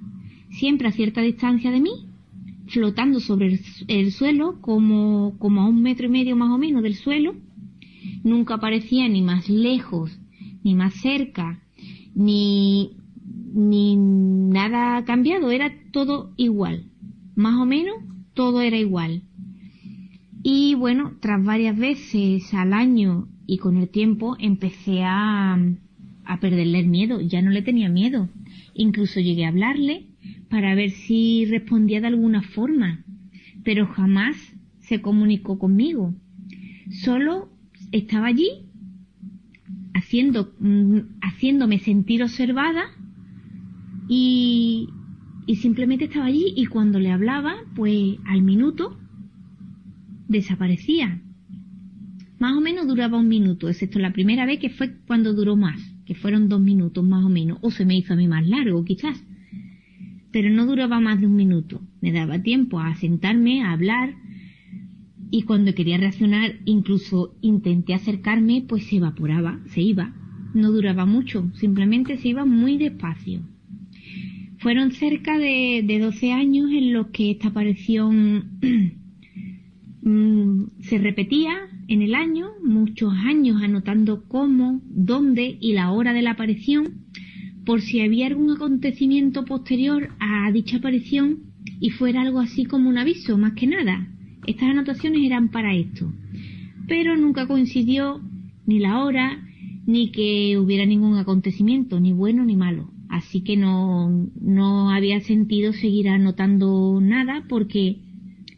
[0.50, 2.06] siempre a cierta distancia de mí,
[2.68, 6.94] flotando sobre el, suelo, como, como a un metro y medio más o menos del
[6.94, 7.34] suelo.
[8.22, 10.16] Nunca aparecía ni más lejos,
[10.62, 11.60] ni más cerca,
[12.14, 12.92] ni,
[13.52, 16.84] ni nada cambiado, era todo igual.
[17.34, 17.96] Más o menos
[18.34, 19.22] todo era igual.
[20.42, 25.58] Y bueno, tras varias veces al año y con el tiempo empecé a,
[26.24, 28.28] a perderle el miedo, ya no le tenía miedo.
[28.74, 30.06] Incluso llegué a hablarle
[30.48, 33.04] para ver si respondía de alguna forma,
[33.64, 34.36] pero jamás
[34.80, 36.14] se comunicó conmigo.
[36.90, 37.50] Solo
[37.92, 38.48] estaba allí
[39.94, 42.84] haciendo, mm, haciéndome sentir observada
[44.08, 44.88] y,
[45.60, 48.98] simplemente estaba allí y cuando le hablaba, pues al minuto
[50.28, 51.20] desaparecía.
[52.38, 55.80] Más o menos duraba un minuto, excepto la primera vez que fue cuando duró más,
[56.06, 58.84] que fueron dos minutos más o menos, o se me hizo a mí más largo
[58.84, 59.22] quizás.
[60.30, 61.80] Pero no duraba más de un minuto.
[62.00, 64.14] Me daba tiempo a sentarme, a hablar,
[65.30, 70.14] y cuando quería reaccionar, incluso intenté acercarme, pues se evaporaba, se iba.
[70.54, 73.42] No duraba mucho, simplemente se iba muy despacio.
[74.58, 78.58] Fueron cerca de, de 12 años en los que esta aparición
[80.08, 81.54] Mm, se repetía
[81.86, 87.04] en el año, muchos años anotando cómo, dónde y la hora de la aparición,
[87.66, 91.40] por si había algún acontecimiento posterior a dicha aparición
[91.78, 94.08] y fuera algo así como un aviso, más que nada.
[94.46, 96.10] Estas anotaciones eran para esto.
[96.86, 98.22] Pero nunca coincidió
[98.64, 99.46] ni la hora,
[99.84, 102.90] ni que hubiera ningún acontecimiento, ni bueno ni malo.
[103.08, 108.00] Así que no, no había sentido seguir anotando nada porque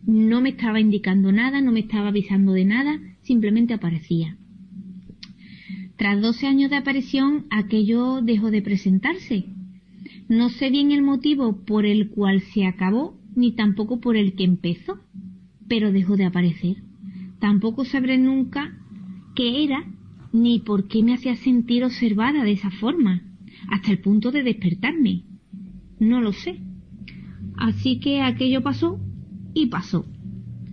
[0.04, 4.36] no me estaba indicando nada, no me estaba avisando de nada, simplemente aparecía.
[5.96, 9.46] Tras 12 años de aparición, aquello dejó de presentarse.
[10.28, 14.44] No sé bien el motivo por el cual se acabó, ni tampoco por el que
[14.44, 14.98] empezó,
[15.68, 16.78] pero dejó de aparecer.
[17.38, 18.76] Tampoco sabré nunca
[19.34, 19.84] qué era,
[20.32, 23.22] ni por qué me hacía sentir observada de esa forma,
[23.70, 25.22] hasta el punto de despertarme.
[25.98, 26.60] No lo sé.
[27.56, 29.00] Así que aquello pasó
[29.54, 30.04] y pasó.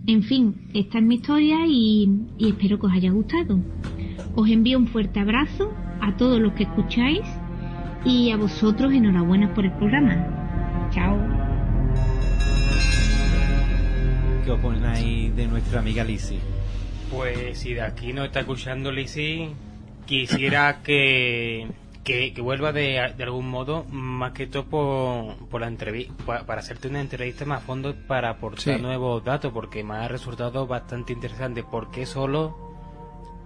[0.06, 2.08] En fin, esta es mi historia y,
[2.40, 3.60] espero que os haya gustado.
[4.34, 7.22] Os envío un fuerte abrazo a todos los que escucháis
[8.04, 10.88] y a vosotros enhorabuena por el programa.
[10.90, 11.16] Chao.
[14.44, 16.38] ¿Qué opináis de nuestra amiga Lizzie?
[17.10, 19.50] Pues si de aquí no está escuchando Lizzie,
[20.06, 21.66] quisiera que
[22.08, 24.64] que, vuelva de, algún modo, más que todo
[25.50, 29.84] por, la entrevista, para, hacerte una entrevista más a fondo para aportar nuevos datos, porque
[29.84, 31.62] me ha resultado bastante interesante.
[31.62, 32.56] porque solo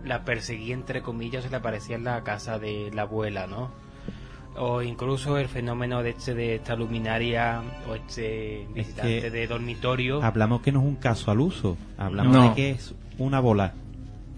[0.05, 3.71] la perseguía, entre comillas, se le aparecía en la casa de la abuela, ¿no?
[4.57, 10.23] O incluso el fenómeno de este de esta luminaria o este visitante de dormitorio.
[10.23, 13.75] Hablamos que no es un caso al uso, hablamos de que es una bola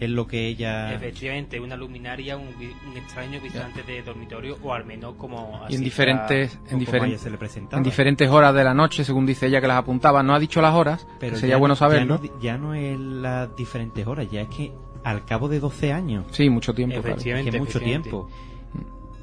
[0.00, 2.48] es lo que ella efectivamente una luminaria un,
[2.96, 7.26] extraño visitante de dormitorio o al menos como y en diferentes en, diferentes
[7.72, 10.22] en diferentes horas de la noche según dice ella que las apuntaba.
[10.22, 14.28] No ha dicho las horas pero sería bueno saberlo ya no, es las diferentes horas
[14.30, 14.72] ya es que
[15.04, 16.24] al cabo de 12 años.
[16.30, 18.28] Sí mucho tiempo efectivamente, mucho tiempo.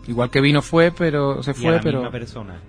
[0.08, 2.60] Igual que vino fue pero se fue pero persona.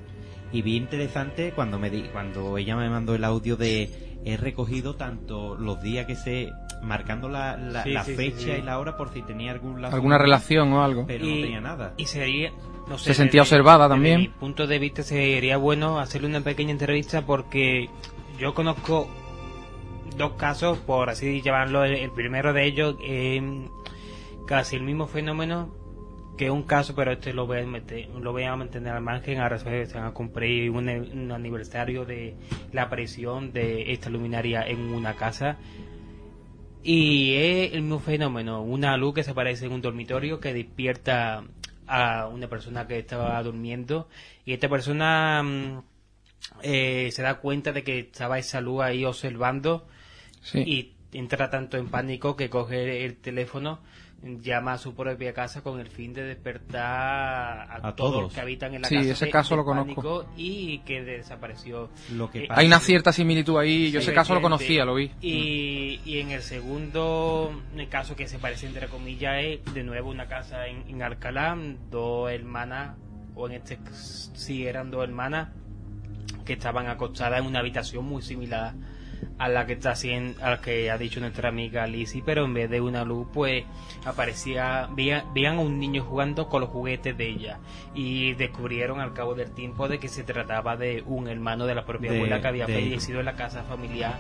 [0.52, 4.94] Y vi interesante cuando me di, cuando ella me mandó el audio de he recogido
[4.94, 6.50] tanto los días que se
[6.82, 11.06] marcando la, la, fecha y la hora por si tenía algún alguna relación o algo.
[11.06, 11.94] pero no tenía nada.
[11.96, 12.52] y sería
[12.88, 14.18] no se sentía observada también.
[14.18, 17.88] desde mi punto de vista sería bueno hacerle una pequeña entrevista porque
[18.38, 19.08] yo conozco
[20.16, 23.68] dos casos por así llamarlo el, primero de ellos eh,
[24.46, 25.81] casi el mismo fenómeno
[26.42, 29.40] que un caso, pero este lo voy a meter, lo voy a mantener al margen.
[29.40, 32.34] Ahora se van a cumplir un, un, aniversario de
[32.72, 35.56] la aparición de esta luminaria en una casa.
[36.82, 41.44] Y es el mismo fenómeno, una luz que se aparece en un dormitorio que despierta
[41.86, 44.08] a una persona que estaba durmiendo
[44.44, 45.82] y esta persona mm,
[46.62, 49.86] eh, se da cuenta de que estaba esa luz ahí observando
[50.54, 53.80] y entra tanto en pánico que coge el teléfono
[54.22, 58.74] llama a su propia casa con el fin de despertar a, todos los que habitan
[58.74, 59.10] en la sí, casa.
[59.10, 60.26] ese caso lo conozco.
[60.36, 61.90] Y que desapareció.
[62.12, 65.10] Lo que eh, Hay una cierta similitud ahí, yo ese caso lo conocía, lo vi.
[65.20, 67.52] Y, y en el segundo
[67.90, 71.56] caso que se parece entre comillas es de nuevo una casa en, en Alcalá,
[71.90, 72.96] dos hermanas,
[73.34, 75.48] o en este sí eran dos hermanas,
[76.44, 78.74] que estaban acostadas en una habitación muy similar
[79.38, 82.54] a la que está haciendo, a la que ha dicho nuestra amiga Lizzie, pero en
[82.54, 83.64] vez de una luz, pues
[84.04, 87.58] aparecía, veían, a un niño jugando con los juguetes de ella
[87.94, 91.84] y descubrieron al cabo del tiempo de que se trataba de un hermano de la
[91.84, 94.18] propia abuela que había fallecido en la casa familiar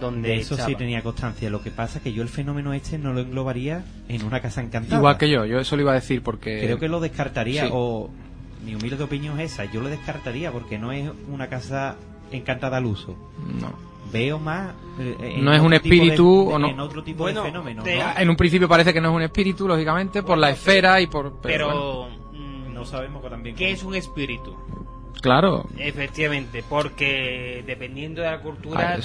[0.00, 1.48] donde eso sí tenía constancia.
[1.50, 4.60] Lo que pasa es que yo el fenómeno este no lo englobaría en una casa
[4.60, 4.96] encantada.
[4.96, 6.60] Igual que yo, yo eso lo iba a decir porque...
[6.60, 8.10] Creo que lo descartaría, o
[8.64, 11.96] mi humilde opinión es esa, yo lo descartaría porque no es una casa
[12.32, 13.16] encantada al uso.
[13.60, 17.82] No veo más eh, no es un espíritu o no en otro tipo de fenómeno
[17.84, 21.40] en un principio parece que no es un espíritu lógicamente por la esfera y por
[21.42, 24.56] pero, mm, no sabemos que también qué es un espíritu
[25.24, 25.64] Claro.
[25.78, 28.98] Efectivamente, porque dependiendo de la cultura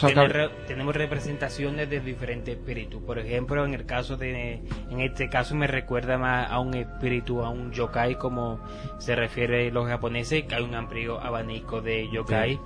[0.67, 3.01] tenemos representaciones de diferentes espíritus.
[3.01, 4.59] Por ejemplo, en el caso de,
[4.91, 8.59] en este caso me recuerda más a un espíritu, a un yokai, como
[8.97, 12.59] se refiere los japoneses, que hay un amplio abanico de yokai.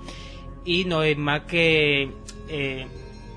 [0.64, 2.10] Y no es más que
[2.48, 2.86] eh,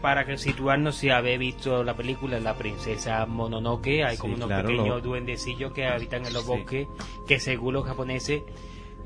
[0.02, 5.02] para que situarnos si habéis visto la película La princesa Mononoke, hay como unos pequeños
[5.02, 6.88] duendecillos que habitan en los bosques,
[7.28, 8.44] que según los japoneses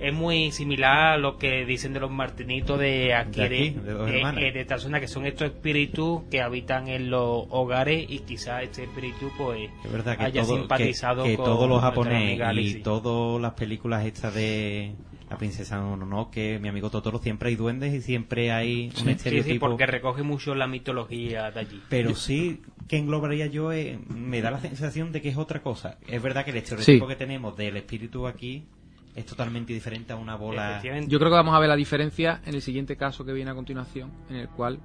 [0.01, 4.79] es muy similar a lo que dicen de los martinitos de aquí, de, eh, esta
[4.79, 9.69] zona, que son estos espíritus que habitan en los hogares y quizás este espíritu pues
[10.17, 14.95] haya simpatizado que, todos los japoneses y todas las películas estas de
[15.29, 19.47] la princesa no, que mi amigo Totoro siempre hay duendes y siempre hay un estereotipo.
[19.47, 21.81] Sí, sí, porque recoge mucho la mitología de allí.
[21.89, 25.99] Pero sí que englobaría yo, eh, me da la sensación de que es otra cosa.
[26.07, 28.65] Es verdad que el estereotipo que tenemos del espíritu aquí
[29.15, 30.81] es totalmente diferente a una bola.
[30.81, 33.55] Yo creo que vamos a ver la diferencia en el siguiente caso que viene a
[33.55, 34.79] continuación, en el cual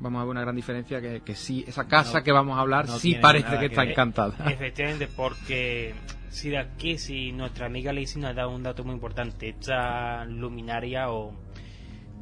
[0.00, 2.88] vamos a ver una gran diferencia que, que sí, esa casa que vamos a hablar
[2.88, 4.34] sí parece que, está encantada.
[4.50, 5.94] Efectivamente, porque
[6.30, 10.24] si de aquí, si nuestra amiga Lacey nos ha dado un dato muy importante, esta
[10.24, 11.34] luminaria o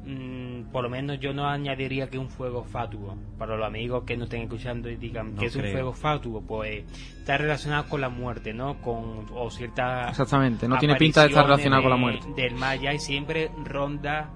[0.05, 3.17] Mm, por lo menos yo no añadiría que un fuego fatuo.
[3.39, 6.85] Para los amigos que nos estén escuchando y digan que es un fuego fatuo, pues
[7.19, 8.81] está relacionado con la muerte, ¿no?
[8.81, 12.27] Con o cierta Exactamente, no tiene pinta de estar relacionado con la muerte.
[12.35, 14.31] Del Maya y siempre ronda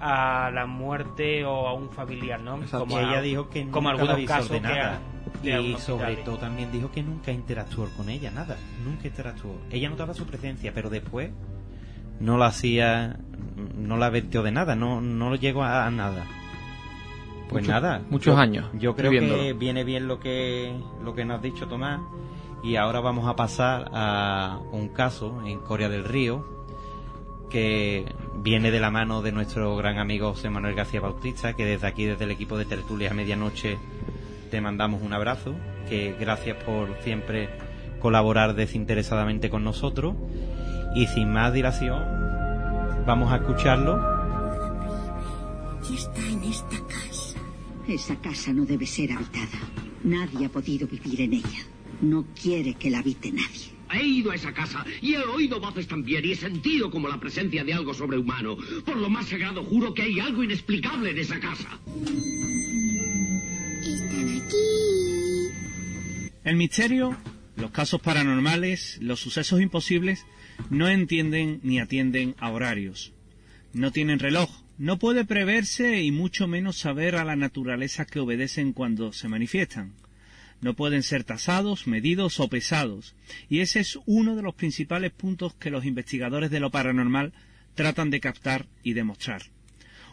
[0.00, 2.60] a la muerte o a un familiar, ¿no?
[2.70, 5.00] Como ella dijo que como algunos casos de nada.
[5.42, 9.60] y sobre todo también dijo que nunca interactuó con ella, nada, nunca interactuó.
[9.70, 11.30] Ella notaba su presencia, pero después
[12.20, 13.18] no la hacía,
[13.76, 16.24] no la vertió de nada, no, no llegó a, nada.
[17.48, 18.02] Pues nada.
[18.10, 18.66] Muchos años.
[18.74, 20.74] Yo creo que viene bien lo que,
[21.04, 22.00] lo que nos has dicho Tomás.
[22.62, 26.56] Y ahora vamos a pasar a un caso en Corea del Río
[27.48, 31.86] que viene de la mano de nuestro gran amigo José Manuel García Bautista, que desde
[31.86, 33.78] aquí, desde el equipo de Tertulia a Medianoche,
[34.50, 35.54] te mandamos un abrazo,
[35.88, 37.48] que gracias por siempre
[38.00, 40.14] colaborar desinteresadamente con nosotros
[40.94, 42.02] y sin más dilación,
[43.06, 43.98] vamos a escucharlo.
[45.82, 47.38] está en esta casa.
[47.88, 49.60] Esa casa no debe ser habitada.
[50.02, 51.64] Nadie ha podido vivir en ella.
[52.00, 53.76] No quiere que la habite nadie.
[53.92, 57.20] He ido a esa casa y he oído voces también y he sentido como la
[57.20, 58.56] presencia de algo sobrehumano.
[58.84, 61.78] Por lo más sagrado juro que hay algo inexplicable en esa casa.
[63.80, 64.56] Están aquí.
[66.42, 67.16] El misterio,
[67.56, 70.26] los casos paranormales, los sucesos imposibles
[70.70, 73.12] no entienden ni atienden a horarios.
[73.72, 78.72] No tienen reloj, no puede preverse y mucho menos saber a la naturaleza que obedecen
[78.72, 79.94] cuando se manifiestan.
[80.60, 83.14] No pueden ser tasados, medidos o pesados,
[83.48, 87.32] y ese es uno de los principales puntos que los investigadores de lo paranormal
[87.74, 89.42] tratan de captar y demostrar.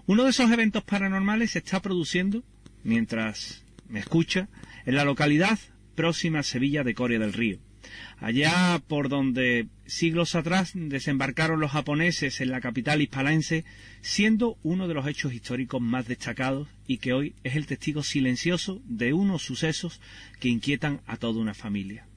[0.05, 2.43] Uno de esos eventos paranormales se está produciendo,
[2.83, 4.49] mientras me escucha,
[4.85, 5.57] en la localidad
[5.95, 7.59] próxima a Sevilla de Corea del Río
[8.19, 13.63] allá por donde siglos atrás desembarcaron los japoneses en la capital hispalense,
[14.01, 18.81] siendo uno de los hechos históricos más destacados y que hoy es el testigo silencioso
[18.85, 20.01] de unos sucesos
[20.39, 22.07] que inquietan a toda una familia.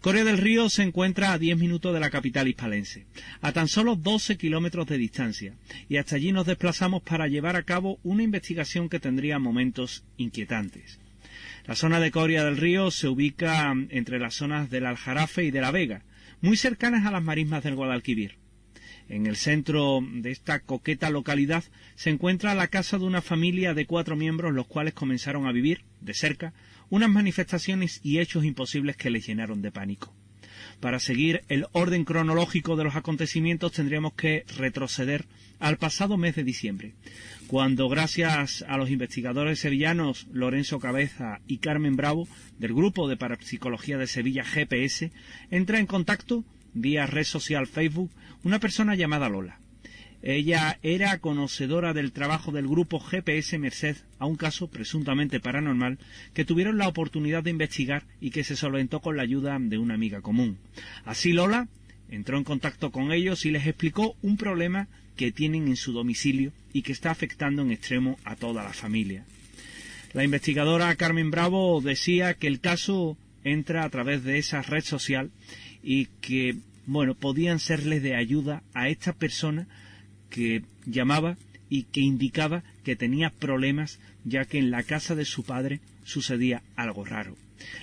[0.00, 3.06] Corea del Río se encuentra a 10 minutos de la capital hispalense,
[3.40, 5.54] a tan solo 12 kilómetros de distancia,
[5.88, 11.00] y hasta allí nos desplazamos para llevar a cabo una investigación que tendría momentos inquietantes.
[11.66, 15.60] La zona de Coria del Río se ubica entre las zonas del Aljarafe y de
[15.60, 16.02] la Vega,
[16.40, 18.38] muy cercanas a las marismas del Guadalquivir.
[19.08, 23.86] En el centro de esta coqueta localidad se encuentra la casa de una familia de
[23.86, 26.52] cuatro miembros, los cuales comenzaron a vivir, de cerca,
[26.90, 30.14] unas manifestaciones y hechos imposibles que les llenaron de pánico.
[30.80, 35.26] Para seguir el orden cronológico de los acontecimientos tendríamos que retroceder
[35.58, 36.94] al pasado mes de diciembre,
[37.48, 43.98] cuando gracias a los investigadores sevillanos Lorenzo Cabeza y Carmen Bravo del grupo de parapsicología
[43.98, 45.10] de Sevilla GPS
[45.50, 48.10] entra en contacto vía red social Facebook
[48.44, 49.58] una persona llamada Lola.
[50.22, 55.98] Ella era conocedora del trabajo del grupo GPS Merced a un caso presuntamente paranormal
[56.34, 59.94] que tuvieron la oportunidad de investigar y que se solventó con la ayuda de una
[59.94, 60.58] amiga común.
[61.04, 61.68] Así Lola
[62.10, 66.52] entró en contacto con ellos y les explicó un problema que tienen en su domicilio
[66.72, 69.24] y que está afectando en extremo a toda la familia.
[70.14, 75.30] La investigadora Carmen Bravo decía que el caso entra a través de esa red social
[75.82, 76.56] y que,
[76.86, 79.68] bueno, podían serles de ayuda a esta persona
[80.30, 81.36] que llamaba
[81.70, 86.62] y que indicaba que tenía problemas ya que en la casa de su padre sucedía
[86.76, 87.36] algo raro.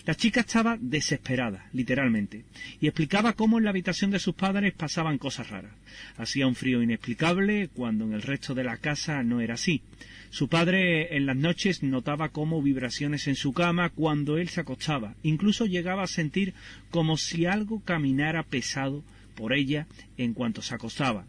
[0.06, 2.46] La chica estaba desesperada, literalmente,
[2.80, 5.74] y explicaba cómo en la habitación de sus padres pasaban cosas raras.
[6.18, 9.82] Hacía un frío inexplicable cuando en el resto de la casa no era así.
[10.30, 15.16] Su padre en las noches notaba como vibraciones en su cama cuando él se acostaba.
[15.24, 16.54] Incluso llegaba a sentir
[16.90, 19.04] como si algo caminara pesado
[19.36, 19.88] por ella
[20.18, 21.26] en cuanto se acostaba.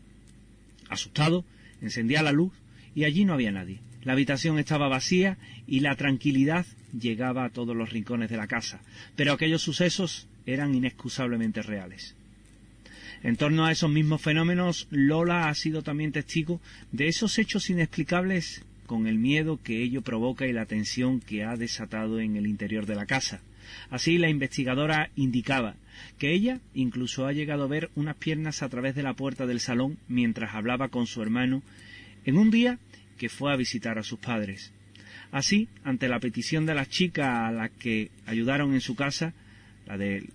[0.88, 1.44] Asustado,
[1.80, 2.52] encendía la luz
[2.94, 3.80] y allí no había nadie.
[4.02, 6.64] La habitación estaba vacía y la tranquilidad
[6.98, 8.80] llegaba a todos los rincones de la casa,
[9.16, 12.14] pero aquellos sucesos eran inexcusablemente reales.
[13.22, 16.60] En torno a esos mismos fenómenos, Lola ha sido también testigo
[16.92, 21.56] de esos hechos inexplicables con el miedo que ello provoca y la tensión que ha
[21.56, 23.40] desatado en el interior de la casa.
[23.90, 25.74] Así la investigadora indicaba
[26.18, 29.60] que ella incluso ha llegado a ver unas piernas a través de la puerta del
[29.60, 31.62] salón mientras hablaba con su hermano
[32.24, 32.78] en un día
[33.18, 34.72] que fue a visitar a sus padres.
[35.30, 39.34] Así, ante la petición de las chicas a las que ayudaron en su casa,
[39.86, 40.30] la del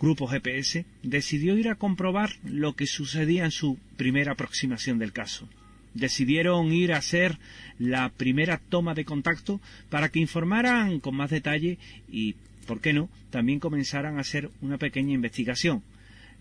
[0.00, 5.48] grupo GPS, decidió ir a comprobar lo que sucedía en su primera aproximación del caso.
[5.94, 7.38] Decidieron ir a hacer
[7.78, 11.78] la primera toma de contacto para que informaran con más detalle
[12.10, 12.36] y,
[12.66, 15.82] ¿por qué no?, también comenzaran a hacer una pequeña investigación.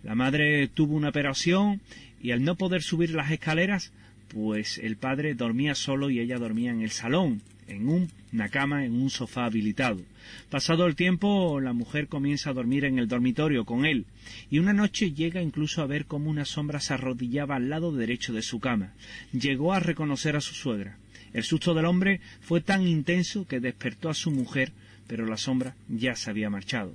[0.03, 1.81] La madre tuvo una operación
[2.21, 3.91] y al no poder subir las escaleras,
[4.27, 8.93] pues el padre dormía solo y ella dormía en el salón, en una cama, en
[8.93, 10.01] un sofá habilitado.
[10.49, 14.05] Pasado el tiempo, la mujer comienza a dormir en el dormitorio con él,
[14.49, 18.33] y una noche llega incluso a ver cómo una sombra se arrodillaba al lado derecho
[18.33, 18.93] de su cama.
[19.31, 20.97] Llegó a reconocer a su suegra.
[21.33, 24.71] El susto del hombre fue tan intenso que despertó a su mujer,
[25.07, 26.93] pero la sombra ya se había marchado.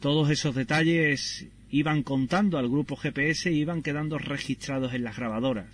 [0.00, 5.66] Todos esos detalles iban contando al grupo GPS y iban quedando registrados en las grabadoras.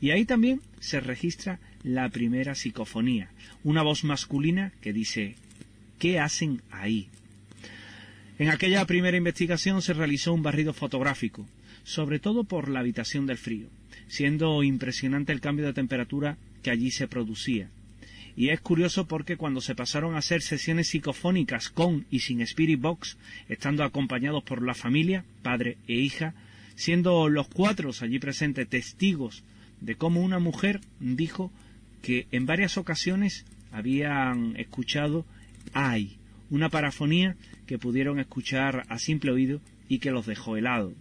[0.00, 3.30] Y ahí también se registra la primera psicofonía,
[3.62, 5.36] una voz masculina que dice
[5.98, 7.08] ¿Qué hacen ahí?
[8.38, 11.46] En aquella primera investigación se realizó un barrido fotográfico,
[11.84, 13.68] sobre todo por la habitación del frío,
[14.08, 17.70] siendo impresionante el cambio de temperatura que allí se producía.
[18.36, 22.80] Y es curioso porque cuando se pasaron a hacer sesiones psicofónicas con y sin Spirit
[22.80, 23.16] Box,
[23.48, 26.34] estando acompañados por la familia, padre e hija,
[26.74, 29.42] siendo los cuatro allí presentes testigos
[29.80, 31.50] de cómo una mujer dijo
[32.02, 35.24] que en varias ocasiones habían escuchado
[35.72, 36.18] ay,
[36.50, 40.92] una parafonía que pudieron escuchar a simple oído y que los dejó helado.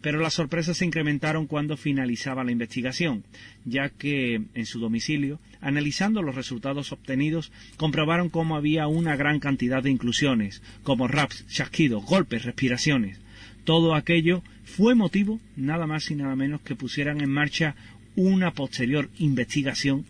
[0.00, 3.24] Pero las sorpresas se incrementaron cuando finalizaba la investigación,
[3.64, 9.82] ya que en su domicilio, analizando los resultados obtenidos, comprobaron cómo había una gran cantidad
[9.82, 13.20] de inclusiones, como raps, chasquidos, golpes, respiraciones.
[13.64, 17.76] Todo aquello fue motivo nada más y nada menos que pusieran en marcha
[18.16, 20.04] una posterior investigación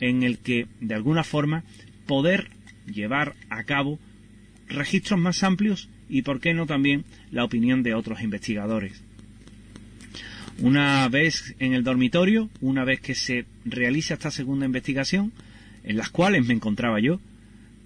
[0.00, 1.64] en el que, de alguna forma,
[2.06, 2.50] poder
[2.86, 3.98] llevar a cabo
[4.68, 9.00] registros más amplios y, por qué no, también la opinión de otros investigadores.
[10.58, 15.32] Una vez en el dormitorio, una vez que se realiza esta segunda investigación,
[15.84, 17.18] en las cuales me encontraba yo,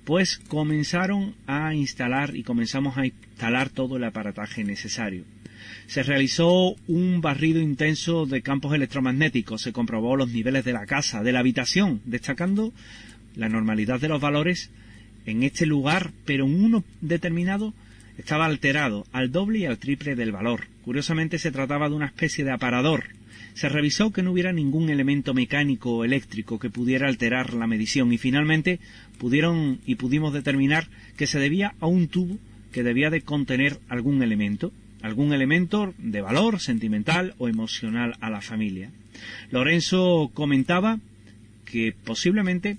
[0.04, 5.22] pues comenzaron a instalar y comenzamos a instalar todo el aparataje necesario.
[5.86, 11.22] Se realizó un barrido intenso de campos electromagnéticos, se comprobó los niveles de la casa,
[11.22, 12.72] de la habitación, destacando
[13.36, 14.70] la normalidad de los valores
[15.26, 17.72] en este lugar, pero en uno determinado
[18.18, 20.68] estaba alterado al doble y al triple del valor.
[20.84, 23.04] Curiosamente se trataba de una especie de aparador.
[23.54, 28.12] Se revisó que no hubiera ningún elemento mecánico o eléctrico que pudiera alterar la medición
[28.12, 28.80] y finalmente
[29.18, 32.38] pudieron y pudimos determinar que se debía a un tubo
[32.72, 38.42] que debía de contener algún elemento, algún elemento de valor sentimental o emocional a la
[38.42, 38.90] familia.
[39.50, 41.00] Lorenzo comentaba
[41.64, 42.76] que posiblemente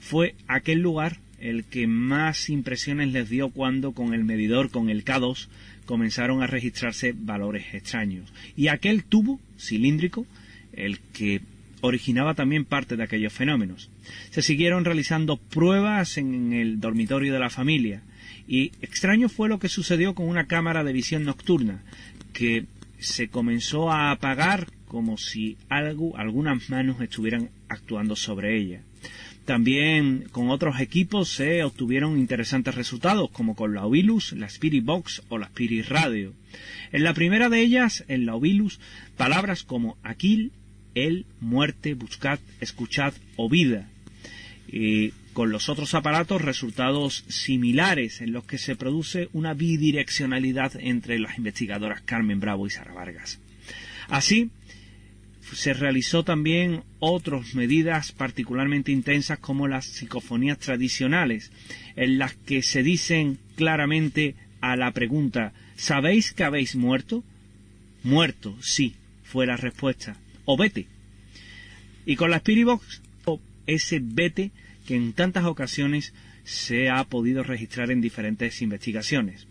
[0.00, 5.04] fue aquel lugar el que más impresiones les dio cuando con el medidor, con el
[5.04, 5.48] K2,
[5.84, 8.32] comenzaron a registrarse valores extraños.
[8.56, 10.24] Y aquel tubo cilíndrico,
[10.72, 11.40] el que
[11.80, 13.90] originaba también parte de aquellos fenómenos.
[14.30, 18.02] Se siguieron realizando pruebas en el dormitorio de la familia
[18.46, 21.82] y extraño fue lo que sucedió con una cámara de visión nocturna
[22.32, 22.66] que
[23.00, 28.82] se comenzó a apagar como si algo, algunas manos estuvieran actuando sobre ella.
[29.44, 35.22] También con otros equipos se obtuvieron interesantes resultados, como con la Ovilus, la Spirit Box
[35.28, 36.32] o la Spirit Radio.
[36.92, 38.78] En la primera de ellas, en la Ovilus,
[39.16, 40.52] palabras como Aquil,
[40.94, 43.88] el, muerte, buscad, escuchad o vida.
[44.68, 51.18] Y con los otros aparatos resultados similares en los que se produce una bidireccionalidad entre
[51.18, 53.40] las investigadoras Carmen Bravo y Sara Vargas.
[54.08, 54.50] Así,
[55.52, 61.52] se realizó también otras medidas particularmente intensas como las psicofonías tradicionales,
[61.96, 67.24] en las que se dicen claramente a la pregunta ¿Sabéis que habéis muerto?
[68.04, 68.94] Muerto, sí,
[69.24, 70.16] fue la respuesta.
[70.44, 70.86] O vete.
[72.06, 73.02] Y con la Spirit Box,
[73.66, 74.52] ese vete
[74.86, 79.48] que en tantas ocasiones se ha podido registrar en diferentes investigaciones.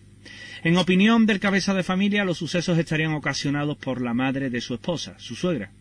[0.63, 4.76] En opinión del cabeza de familia, los sucesos estarían ocasionados por la madre de su
[4.76, 5.72] esposa, su suegra,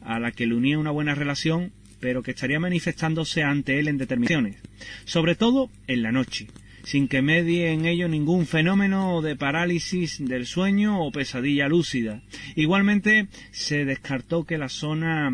[0.00, 3.98] a la que le unía una buena relación, pero que estaría manifestándose ante él en
[3.98, 4.56] determinaciones,
[5.04, 6.48] sobre todo en la noche,
[6.82, 12.20] sin que medie en ello ningún fenómeno de parálisis del sueño o pesadilla lúcida.
[12.56, 15.32] Igualmente se descartó que la zona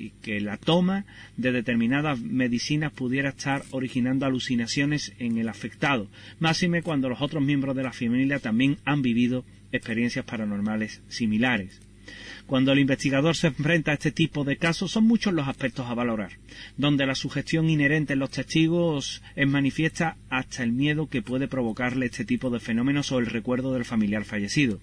[0.00, 1.04] y que la toma
[1.36, 7.76] de determinadas medicinas pudiera estar originando alucinaciones en el afectado, máxime cuando los otros miembros
[7.76, 11.80] de la familia también han vivido experiencias paranormales similares.
[12.46, 15.94] Cuando el investigador se enfrenta a este tipo de casos son muchos los aspectos a
[15.94, 16.32] valorar,
[16.76, 22.06] donde la sugestión inherente en los testigos es manifiesta hasta el miedo que puede provocarle
[22.06, 24.80] este tipo de fenómenos o el recuerdo del familiar fallecido.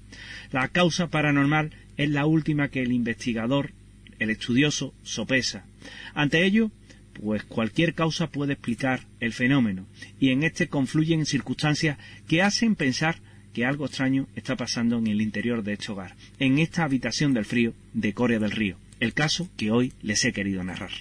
[0.51, 3.71] La causa paranormal es la última que el investigador
[4.19, 5.65] el estudioso sopesa.
[6.13, 6.71] Ante ello,
[7.13, 9.87] pues cualquier causa puede explicar el fenómeno,
[10.19, 11.97] y en este confluyen circunstancias
[12.27, 13.19] que hacen pensar
[13.53, 17.45] que algo extraño está pasando en el interior de este hogar, en esta habitación del
[17.45, 20.91] frío de Corea del Río, el caso que hoy les he querido narrar.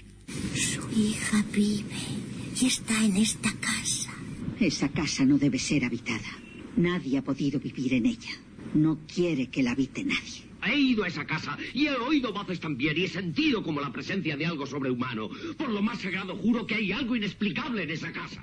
[0.54, 2.00] Su hija vive
[2.60, 4.14] y está en esta casa.
[4.58, 6.38] Esa casa no debe ser habitada.
[6.76, 8.30] Nadie ha podido vivir en ella.
[8.74, 10.45] No quiere que la habite nadie.
[10.66, 13.92] He ido a esa casa y he oído voces también y he sentido como la
[13.92, 15.30] presencia de algo sobrehumano.
[15.56, 18.42] Por lo más sagrado juro que hay algo inexplicable en esa casa.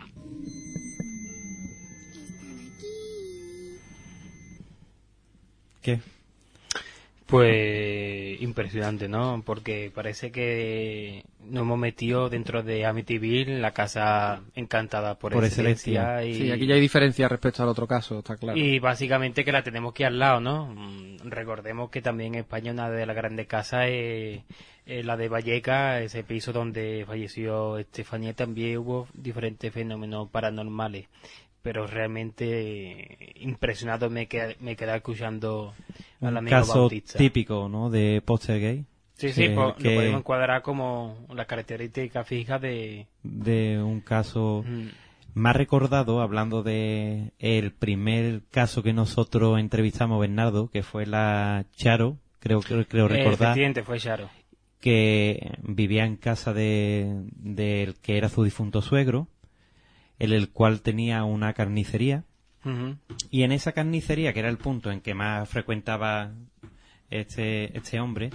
[5.82, 6.00] ¿Qué?
[7.28, 9.42] Pues impresionante, ¿no?
[9.46, 16.22] Porque parece que nos hemos metido dentro de Amityville, la casa encantada por, Por excelencia.
[16.22, 16.26] excelencia.
[16.26, 18.58] Y, Sí, aquí ya hay diferencia respecto al otro caso, está claro.
[18.58, 20.68] y básicamente que la tenemos que al lado, ¿no?
[20.68, 24.42] Mm, Recordemos que también en España una de las grandes casas es,
[24.86, 31.08] es la de Valleca, ese piso donde falleció Estefanía, también hubo diferentes fenómenos paranormales.
[31.64, 35.74] Pero realmente impresionado me quedé, me quedé escuchando
[36.22, 37.18] al Un amigo caso Bautista.
[37.18, 37.90] típico, ¿no?
[37.90, 38.88] De Poltergeist.
[39.16, 43.08] Sí, sí, que- po- que- lo podemos encuadrar como la característica fija de...
[43.24, 44.88] de un caso Mm.
[45.36, 52.18] más recordado, hablando de el primer caso que nosotros entrevistamos, Bernardo, que fue la Charo,
[52.40, 54.30] creo, creo, creo recordar, efectivamente, fue Charo.
[54.82, 59.28] que vivía en casa de del que era su difunto suegro,
[60.20, 62.24] en el cual tenía una carnicería,
[63.30, 66.32] y en esa carnicería, que era el punto en que más frecuentaba
[67.10, 68.30] este, este hombre,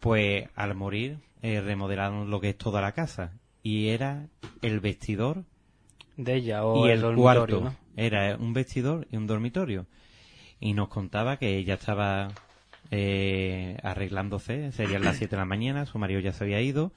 [0.00, 3.32] pues al morir eh, remodelaron lo que es toda la casa.
[3.62, 4.26] Y era
[4.60, 5.44] el vestidor
[6.16, 7.74] De ella o y el, cuarto.
[7.96, 9.86] Era un vestidor y un dormitorio.
[10.60, 12.32] Y nos contaba que ella estaba
[12.90, 16.92] eh, arreglándose, serían las 7 de la mañana, su marido ya se había ido.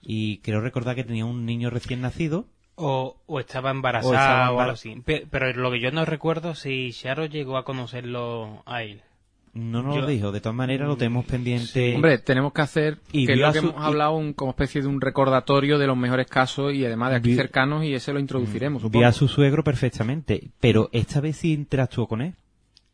[0.00, 2.46] Y creo recordar que tenía un niño recién nacido.
[2.84, 4.96] O, o estaba embarazada O algo así.
[5.04, 9.02] Pe- Pero, lo que yo no recuerdo si Charo llegó a conocerlo a él.
[9.54, 11.94] No nos Yo- lo dijo, de todas maneras lo tenemos pendiente.
[11.94, 14.80] Hombre, tenemos que hacer, Y que es lo que su- hemos hablado, un, como especie
[14.80, 18.14] de un recordatorio de los mejores casos y además de aquí Vi- cercanos y ese
[18.14, 19.06] lo introduciremos, Vi supongo.
[19.06, 22.34] a su suegro perfectamente, pero esta vez sí interactuó con él.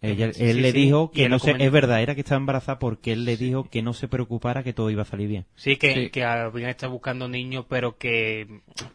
[0.00, 0.78] Ella- él sí, le sí.
[0.78, 3.82] dijo que no se, es verdad, era que estaba embarazada porque él le dijo que
[3.82, 5.44] no se preocupara que todo iba a salir bien.
[5.56, 6.10] Sí, que, Sí.
[6.10, 8.46] que habían estado buscando niños, pero que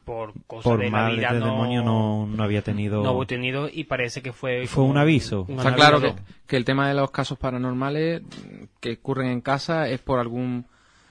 [0.06, 3.04] por cosas Por de la mal vida no, demonio no, no había tenido.
[3.04, 4.66] no hubo tenido y parece que fue...
[4.66, 5.46] Fue un aviso.
[5.50, 6.14] un Está claro que,
[6.48, 8.22] que el tema de los casos paranormales
[8.80, 10.66] que ocurren en casa es por algún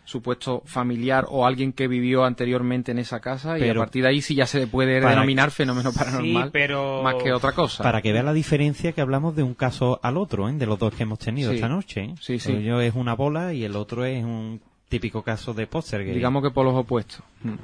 [0.04, 4.20] supuesto familiar o alguien que vivió anteriormente en esa casa y a partir de ahí
[4.20, 7.02] sí ya se le puede denominar fenómeno paranormal Sí, pero...
[7.02, 7.82] más que otra cosa.
[7.84, 10.52] Para que vea la diferencia que hablamos de un caso al otro, ¿eh?
[10.54, 11.56] de los dos que hemos tenido Sí.
[11.56, 12.00] esta noche.
[12.02, 12.14] ¿eh?
[12.20, 12.52] Sí, sí.
[12.52, 16.04] Uno es una bola y el otro es un típico caso de póster.
[16.04, 17.22] Digamos que por los opuestos.
[17.42, 17.54] Mm.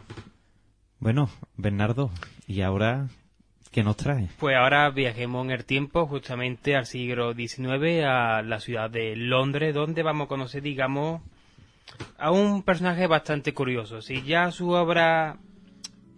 [1.01, 2.11] Bueno, Bernardo,
[2.47, 3.09] ¿y ahora
[3.70, 4.28] qué nos trae?
[4.39, 9.74] Pues ahora viajemos en el tiempo justamente al siglo XIX a la ciudad de Londres,
[9.74, 11.20] donde vamos a conocer, digamos,
[12.18, 14.03] a un personaje bastante curioso.
[14.03, 15.39] Si ya su obra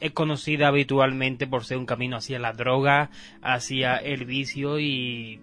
[0.00, 3.10] es conocida habitualmente por ser un camino hacia la droga,
[3.42, 5.40] hacia el vicio y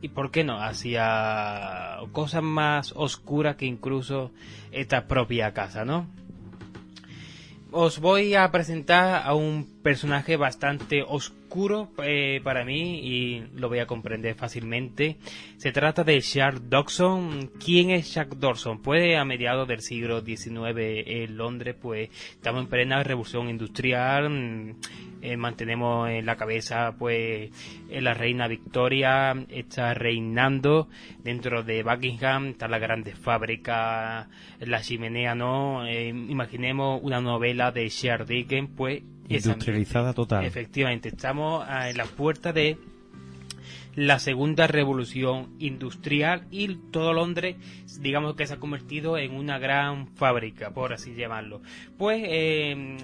[0.00, 4.30] y por qué no, hacia cosas más oscuras que incluso
[4.70, 6.06] esta propia casa, ¿no?
[7.70, 13.78] Os voy a presentar a un personaje bastante oscuro eh, para mí y lo voy
[13.78, 15.16] a comprender fácilmente.
[15.56, 17.50] Se trata de Shark Dawson.
[17.58, 18.82] ¿Quién es Shark Dawson?
[18.82, 24.28] Pues a mediados del siglo XIX en Londres, pues estamos en plena revolución industrial.
[24.28, 24.74] Mm,
[25.22, 27.50] eh, mantenemos en la cabeza pues
[27.88, 30.88] la reina Victoria está reinando
[31.24, 34.28] dentro de Buckingham está la grandes fábricas
[34.60, 40.44] la chimenea no eh, imaginemos una novela de Shark Dickens pues Industrializada total.
[40.44, 42.78] Efectivamente, estamos en la puerta de
[43.98, 47.56] la segunda revolución industrial y todo Londres,
[48.00, 51.62] digamos que se ha convertido en una gran fábrica, por así llamarlo.
[51.96, 52.96] Pues eh,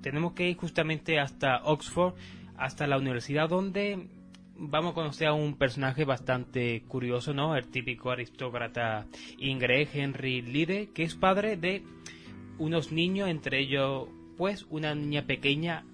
[0.00, 2.14] tenemos que ir justamente hasta Oxford,
[2.56, 4.06] hasta la universidad donde
[4.56, 7.54] vamos a conocer a un personaje bastante curioso, ¿no?
[7.54, 11.82] El típico aristócrata inglés, Henry Lide, que es padre de
[12.58, 14.08] unos niños, entre ellos
[14.40, 15.84] pues una niña pequeña.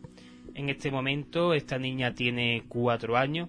[0.54, 3.48] En este momento esta niña tiene cuatro años.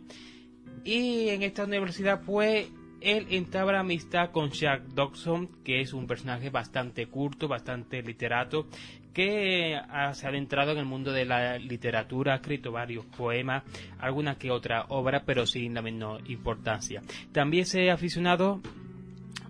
[0.83, 2.67] Y en esta universidad pues
[2.99, 8.69] él entabla amistad con Jack Dodson, que es un personaje bastante curto, bastante literato,
[9.13, 9.79] que
[10.13, 13.65] se ha adentrado en el mundo de la literatura, ha escrito varios poemas,
[13.99, 17.03] alguna que otra obra, pero sin la menor importancia.
[17.31, 18.61] También se ha aficionado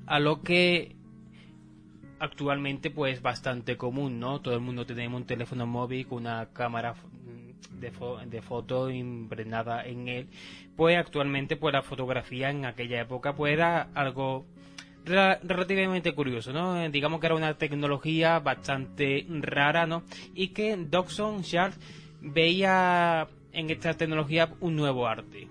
[0.07, 0.96] a lo que
[2.19, 4.41] actualmente pues bastante común, ¿no?
[4.41, 6.95] Todo el mundo tenemos un teléfono móvil con una cámara
[7.71, 7.91] de,
[8.27, 10.27] de foto impregnada en él.
[10.75, 14.45] Pues actualmente pues la fotografía en aquella época pues era algo
[15.05, 16.89] relativamente curioso, ¿no?
[16.89, 20.03] Digamos que era una tecnología bastante rara, ¿no?
[20.35, 21.79] Y que Dodson Charles
[22.19, 25.47] veía en esta tecnología un nuevo arte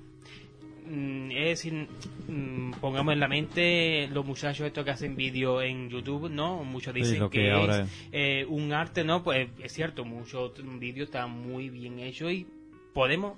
[0.89, 6.31] Mm, es mm, pongamos en la mente los muchachos estos que hacen vídeo en YouTube,
[6.31, 6.63] ¿no?
[6.63, 9.23] Muchos dicen que, es eh, un arte, ¿no?
[9.23, 12.47] Pues es cierto, muchos vídeos están muy bien hechos y
[12.95, 13.37] podemos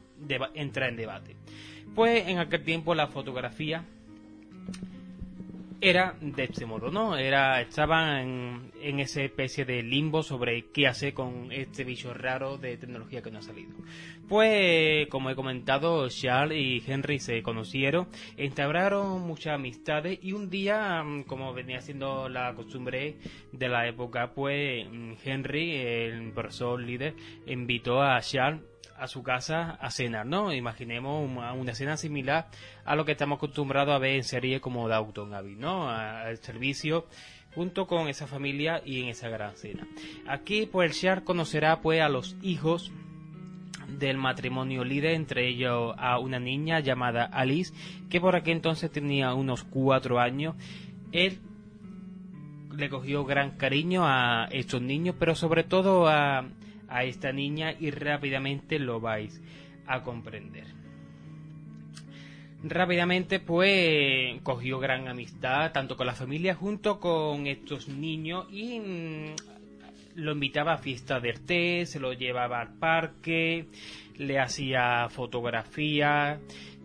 [0.55, 1.37] entrar en debate.
[1.95, 3.83] Pues en aquel tiempo la fotografía
[5.81, 7.17] era de este modo, ¿no?
[7.17, 12.77] Era, estaban en, esa especie de limbo sobre qué hacer con este bicho raro de
[12.77, 13.75] tecnología que no ha salido.
[14.29, 21.03] Pues, como he comentado, Charles y Henry se conocieron, entablaron muchas amistades y un día,
[21.03, 23.19] mm, como venía siendo la costumbre
[23.53, 27.15] de la época, pues mm, Henry, el profesor líder,
[27.47, 28.63] invitó a Charles
[28.99, 30.53] a su casa a cenar, ¿no?
[30.53, 32.49] Imaginemos una, una, cena similar
[32.85, 35.89] a lo que estamos acostumbrados a ver en series como Downton Abbey, ¿no?
[35.89, 37.07] Al servicio
[37.55, 39.87] junto con esa familia y en esa gran cena.
[40.27, 42.93] Aquí pues el Shar conocerá pues a los hijos
[43.89, 47.73] del matrimonio líder, entre ellos a una niña llamada Alice,
[48.11, 50.57] que por aquel entonces tenía unos cuatro años.
[51.11, 51.41] Él
[52.77, 56.47] le cogió gran cariño a estos niños, pero sobre todo a,
[56.89, 59.41] a esta niña y rápidamente lo vais
[59.87, 60.67] a comprender.
[62.63, 69.35] Rápidamente pues cogió gran amistad tanto con la familia junto con estos niños y mm,
[70.17, 73.67] lo invitaba a fiestas de té, se lo llevaba al parque,
[74.17, 76.41] le hacía fotografías,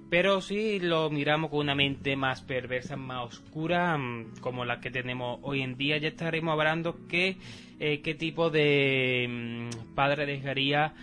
[0.10, 4.92] pero si lo miramos con una mente más perversa, más oscura, mm, como la que
[4.92, 7.38] tenemos hoy en día, ya estaremos hablando que
[7.80, 10.94] eh, qué tipo de mm, padre dejaría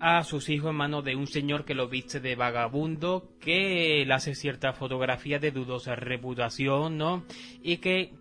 [0.00, 4.14] a sus hijos en manos de un señor que lo viste de vagabundo, que le
[4.14, 7.24] hace cierta fotografía de dudosa reputación, ¿no?
[7.62, 8.12] Y que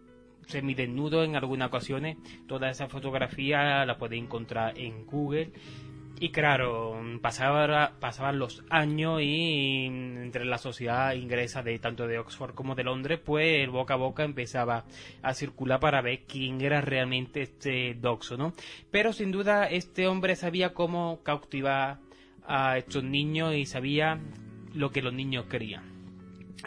[0.49, 2.17] semidesnudo en algunas ocasiones.
[2.47, 5.51] Toda esa fotografía la puede encontrar en Google
[6.21, 12.53] y claro, pasaba, pasaban los años y entre la sociedad inglesa de tanto de Oxford
[12.53, 14.83] como de Londres, pues el boca a boca empezaba
[15.21, 18.53] a circular para ver quién era realmente este Doxo, ¿no?
[18.91, 21.99] Pero sin duda este hombre sabía cómo cautivar
[22.45, 24.19] a estos niños y sabía
[24.73, 25.99] lo que los niños querían.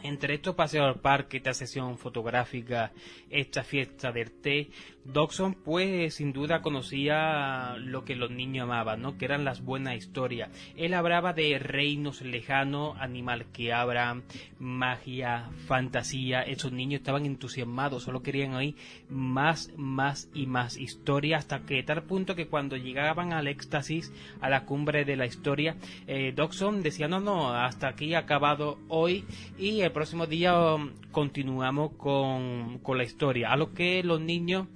[0.03, 2.93] Entre estos paseos al parque, esta sesión fotográfica,
[3.29, 4.71] esta fiesta del té,
[5.05, 9.19] Dodson pues sin duda conocía lo que los niños amaban, ¿no?
[9.19, 10.51] Que eran las buenas historias.
[10.77, 14.23] Él hablaba de reinos lejanos, animal que abran,
[14.61, 16.43] magia, fantasía.
[16.43, 18.77] Esos niños estaban entusiasmados, solo querían oír
[19.09, 24.49] más, más y más historia hasta que tal punto que cuando llegaban al éxtasis, a
[24.49, 25.77] la cumbre de la historia,
[26.07, 26.35] eh,
[26.83, 29.25] decía no, no, hasta aquí acabado hoy
[29.59, 34.21] y y el próximo día um, continuamos con, con la historia, a lo que los
[34.21, 34.67] niños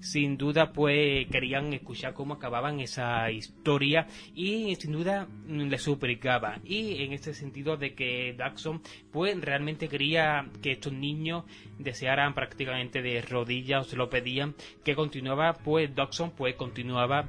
[0.00, 6.58] sin duda pues querían escuchar cómo acababan esa historia y sin duda mm, le suplicaba
[6.64, 11.44] y en este sentido de que Daxon pues realmente quería que estos niños
[11.78, 14.54] desearan prácticamente de rodillas o se lo pedían
[14.84, 17.24] que continuaba pues Daxon pues continuaba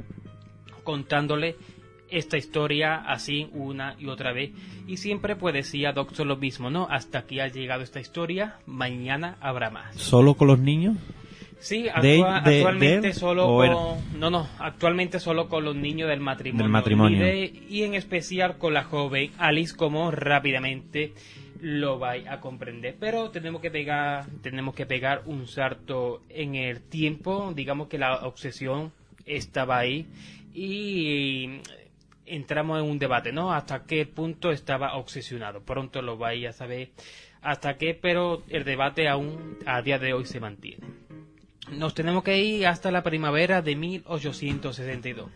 [0.83, 1.55] contándole
[2.09, 4.51] esta historia así una y otra vez
[4.87, 6.87] y siempre pues decía Doctor lo mismo, ¿no?
[6.89, 9.95] Hasta aquí ha llegado esta historia, mañana habrá más.
[9.97, 10.97] ¿Solo con los niños?
[11.59, 16.69] Sí, actualmente solo con, no, no, actualmente solo con los niños del matrimonio.
[16.69, 17.33] matrimonio.
[17.33, 21.13] Y, en especial con la joven Alice como rápidamente
[21.59, 22.95] lo vais a comprender.
[22.99, 28.17] Pero tenemos que pegar, tenemos que pegar un salto en el tiempo, digamos que la
[28.27, 28.91] obsesión
[29.25, 30.05] estaba ahí
[30.53, 31.59] y
[32.25, 33.51] entramos en un debate, ¿no?
[33.51, 35.61] Hasta qué punto estaba obsesionado.
[35.61, 36.89] Pronto lo vais a saber
[37.41, 41.06] hasta qué, pero el debate aún a día de hoy se mantiene.
[41.71, 45.29] Nos tenemos que ir hasta la primavera de 1862.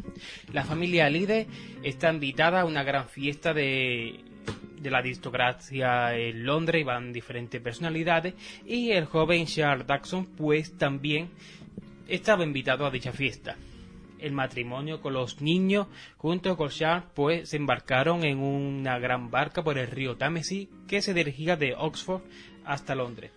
[0.54, 1.48] La familia Lide
[1.84, 4.22] está invitada a una gran fiesta de,
[4.82, 8.34] la aristocracia en Londres van diferentes personalidades
[8.66, 11.30] y el joven Charles Daxon pues también
[12.08, 13.58] estaba invitado a dicha fiesta.
[14.18, 19.64] El matrimonio con los niños junto con Charles pues se embarcaron en una gran barca
[19.64, 22.22] por el río Támesis que se dirigía de Oxford
[22.64, 23.32] hasta Londres.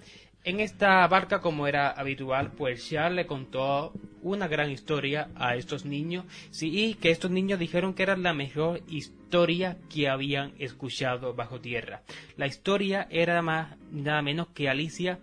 [0.44, 5.86] En esta barca, como era habitual, pues Charles le contó una gran historia a estos
[5.86, 11.32] niños, sí, y que estos niños dijeron que era la mejor historia que habían escuchado
[11.32, 12.02] bajo tierra.
[12.36, 15.18] La historia era más nada menos que Alicia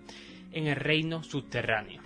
[0.53, 2.01] en el reino subterráneo.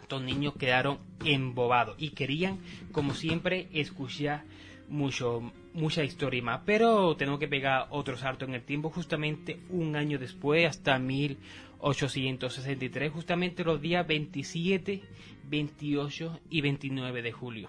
[0.00, 2.60] Estos niños quedaron embobados y querían,
[2.92, 4.44] como siempre, escuchar
[4.88, 6.60] mucho, mucha historia más.
[6.64, 11.38] Pero tengo que pegar otro salto en el tiempo, justamente un año después, hasta mil
[11.82, 15.02] 863, justamente los días 27,
[15.44, 17.68] 28 y 29 de julio.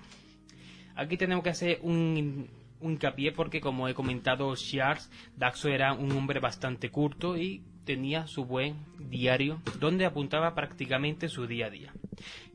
[0.95, 2.47] Aquí tenemos que hacer un,
[2.81, 8.45] hincapié porque, como he comentado, Charles Daxo era un hombre bastante curto y tenía su
[8.45, 8.77] buen
[9.09, 11.93] diario donde apuntaba prácticamente su día a día.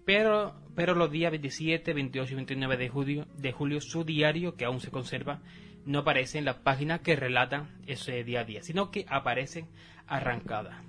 [0.05, 4.65] Pero, pero los días 27, 28 y 29 de julio, de julio su diario, que
[4.65, 5.41] aún se conserva,
[5.85, 9.67] no aparece en las páginas que relatan ese día a día, sino que aparecen
[10.07, 10.88] arrancadas.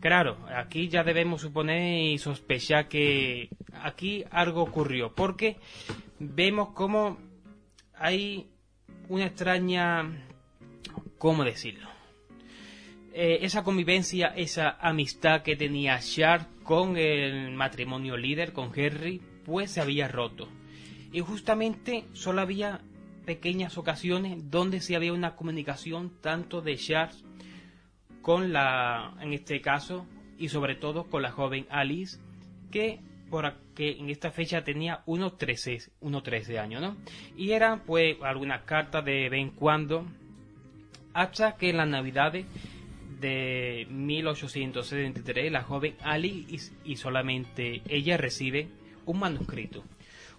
[0.00, 3.48] Claro, aquí ya debemos suponer y sospechar que
[3.82, 5.56] aquí algo ocurrió, porque
[6.20, 7.18] vemos como
[7.94, 8.46] hay
[9.08, 10.08] una extraña,
[11.18, 11.88] ¿cómo decirlo?
[13.12, 19.72] Eh, esa convivencia, esa amistad que tenía Char con el matrimonio líder, con Henry, pues
[19.72, 20.48] se había roto.
[21.12, 22.82] Y justamente solo había
[23.26, 27.24] pequeñas ocasiones donde se había una comunicación tanto de Charles
[28.28, 30.04] con la, en este caso,
[30.36, 32.18] y sobre todo con la joven Alice,
[32.70, 33.00] que
[33.30, 36.98] por que en esta fecha tenía unos 13, unos 13 años, ¿no?
[37.38, 40.04] Y eran pues algunas cartas de vez en cuando,
[41.14, 42.44] hasta que en las navidades
[43.18, 48.68] de 1873 la joven Alice y solamente ella recibe
[49.06, 49.84] un manuscrito.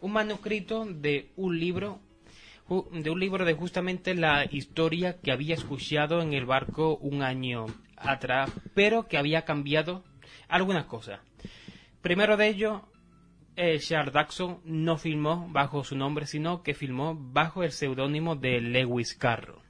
[0.02, 2.00] Un manuscrito de un libro
[2.92, 7.66] de un libro de justamente la historia que había escuchado en el barco un año
[7.98, 10.04] atrás, pero que había cambiado
[10.48, 11.20] algunas cosas.
[12.02, 12.84] Primero de ello,
[13.56, 18.62] eh, Charles Daxon no filmó bajo su nombre, sino que filmó bajo el seudónimo de
[18.62, 19.62] Lewis Carroll.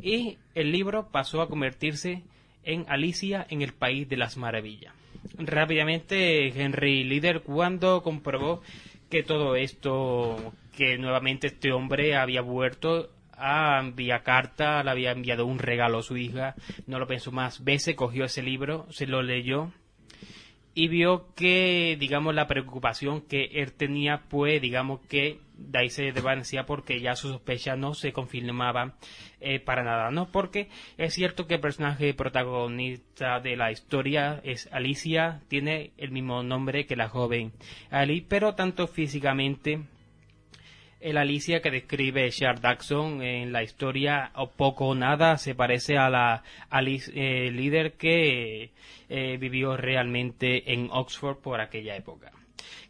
[0.00, 2.24] Y el libro pasó a convertirse
[2.62, 4.92] en Alicia en el País de las Maravillas.
[5.38, 8.62] Rápidamente, Henry Líder, cuando comprobó
[9.10, 15.46] que todo esto que nuevamente este hombre había vuelto a enviar carta, le había enviado
[15.46, 16.54] un regalo a su hija,
[16.86, 19.72] no lo pensó más veces, cogió ese libro, se lo leyó
[20.74, 26.12] y vio que, digamos, la preocupación que él tenía, pues, digamos que de ahí se
[26.12, 28.94] desvanecía porque ya sus sospechas no se confirmaban
[29.40, 30.30] eh, para nada, ¿no?
[30.30, 36.42] Porque es cierto que el personaje protagonista de la historia es Alicia, tiene el mismo
[36.42, 37.52] nombre que la joven
[37.90, 39.80] Ali, pero tanto físicamente
[41.00, 45.98] el Alicia que describe Charles Daxon en la historia o poco o nada se parece
[45.98, 48.72] a la Alice líder que
[49.08, 52.32] eh, vivió realmente en Oxford por aquella época.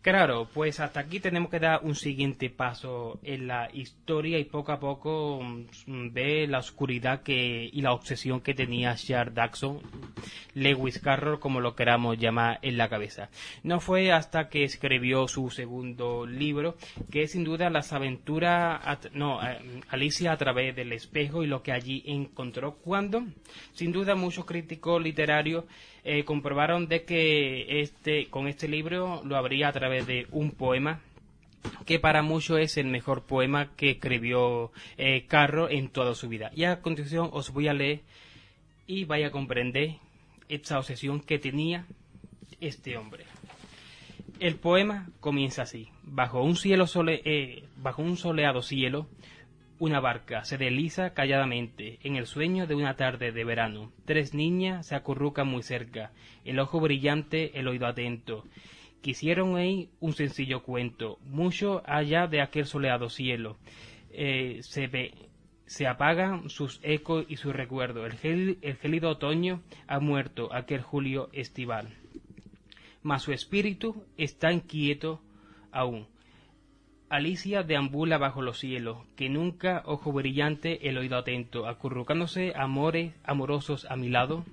[0.02, 4.72] Claro, pues hasta aquí tenemos que dar un siguiente paso en la historia y poco
[4.72, 9.80] a poco mm, ve la oscuridad que y la obsesión que tenía Charles Daxon,
[10.54, 13.30] Lewis Carroll, como lo queramos llamar en la cabeza.
[13.62, 16.76] No fue hasta que escribió su segundo libro,
[17.10, 18.80] que es sin duda las aventuras,
[19.12, 23.24] no, eh, Alicia a través del espejo y lo que allí encontró, cuando,
[23.72, 25.64] sin duda, muchos críticos literarios
[26.08, 31.00] eh, comprobaron de que este, con este libro lo habría a través de un poema
[31.84, 36.50] que para muchos es el mejor poema que escribió eh, Carro en toda su vida.
[36.54, 38.02] Y a continuación os voy a leer
[38.86, 39.96] y vaya a comprender
[40.48, 41.86] esta obsesión que tenía
[42.60, 43.24] este hombre.
[44.38, 49.08] El poema comienza así: bajo un cielo sole, eh, bajo un soleado cielo,
[49.78, 53.92] una barca se desliza calladamente en el sueño de una tarde de verano.
[54.04, 56.12] Tres niñas se acurrucan muy cerca,
[56.44, 58.44] el ojo brillante, el oído atento.
[59.06, 63.56] Quisieron oír un sencillo cuento, mucho allá de aquel soleado cielo.
[64.10, 64.62] Eh,
[65.66, 68.12] se apagan sus ecos y sus recuerdos.
[68.24, 71.94] El, el gélido otoño ha muerto aquel julio estival.
[73.04, 75.22] Mas su espíritu está inquieto
[75.70, 76.08] aún
[77.08, 83.86] Alicia deambula bajo los cielos, que nunca ojo brillante, el oído atento, acurrucándose amores amorosos
[83.88, 84.44] a mi lado.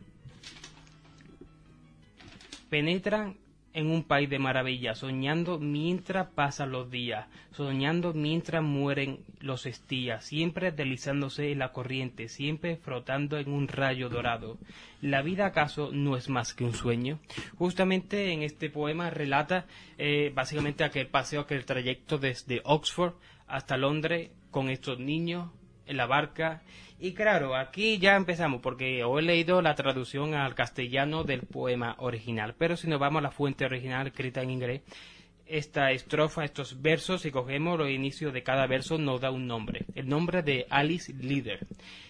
[2.70, 3.38] Penetran
[3.74, 10.26] en un país de maravillas, soñando mientras pasan los días, soñando mientras mueren los estías,
[10.26, 14.58] siempre deslizándose en la corriente, siempre frotando en un rayo dorado.
[15.02, 17.20] ¿La vida acaso no es más que un sueño?
[17.58, 19.66] Justamente en este poema relata
[19.98, 23.14] eh, básicamente aquel paseo, aquel trayecto desde Oxford
[23.48, 25.50] hasta Londres con estos niños
[25.86, 26.62] en la barca
[27.04, 31.98] y claro, aquí ya empezamos, porque os he leído la traducción al castellano del poema
[32.00, 34.84] original, pero si nos vamos a la fuente original escrita en inglés,
[35.46, 39.86] esta estrofa, estos versos, si cogemos los inicios de cada verso, nos da un nombre,
[39.96, 41.68] el nombre de Alice Leader.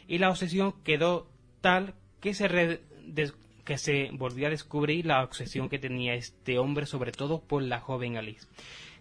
[0.07, 1.27] Y la obsesión quedó
[1.61, 2.79] tal que se,
[3.65, 7.79] que se volvió a descubrir la obsesión que tenía este hombre, sobre todo por la
[7.79, 8.45] joven Alice.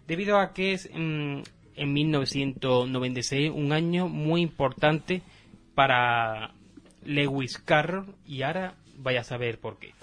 [0.07, 1.41] Debido a que es mm,
[1.75, 5.21] en 1996 un año muy importante
[5.75, 6.51] para
[7.05, 9.93] Lewis Carroll y ahora vaya a saber por qué.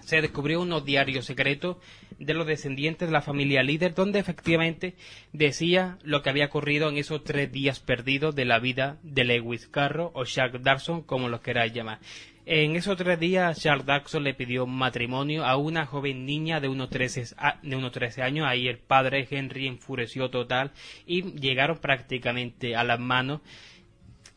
[0.00, 1.76] Se descubrió unos diarios secretos
[2.18, 4.94] de los descendientes de la familia líder donde efectivamente
[5.32, 9.66] decía lo que había ocurrido en esos tres días perdidos de la vida de Lewis
[9.66, 12.00] Carroll o Charles Darson como los queráis llamar.
[12.46, 16.90] En esos tres días, Charles Darson le pidió matrimonio a una joven niña de unos
[16.90, 18.46] 13, de unos 13 años.
[18.48, 20.72] Ahí el padre Henry enfureció total
[21.06, 23.40] y llegaron prácticamente a las manos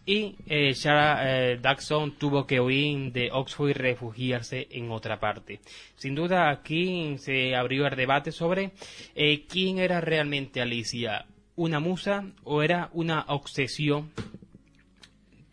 [0.06, 1.62] y eh, Sarah eh,
[2.18, 5.60] tuvo que huir de Oxford y refugiarse en otra parte.
[5.96, 8.72] Sin duda aquí se abrió el debate sobre
[9.16, 11.26] eh, quién era realmente Alicia,
[11.56, 14.12] una musa o era una obsesión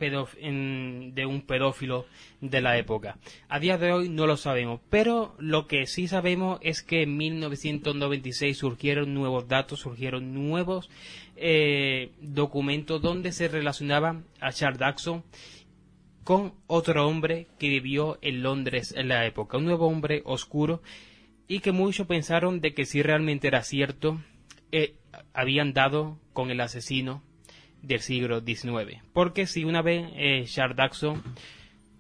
[0.09, 2.07] de un pedófilo
[2.41, 3.19] de la época.
[3.49, 7.17] A día de hoy no lo sabemos, pero lo que sí sabemos es que en
[7.17, 10.89] 1996 surgieron nuevos datos, surgieron nuevos
[11.37, 15.23] eh, documentos donde se relacionaba a Charles Daxon
[16.25, 20.83] con otro hombre que vivió en Londres en la época, un nuevo hombre oscuro
[21.49, 24.21] y que muchos pensaron de que si realmente era cierto,
[24.71, 24.95] eh,
[25.35, 27.23] habían dado con el asesino
[27.83, 29.03] del siglo XIX.
[29.13, 31.05] Porque si una vez eh, Charles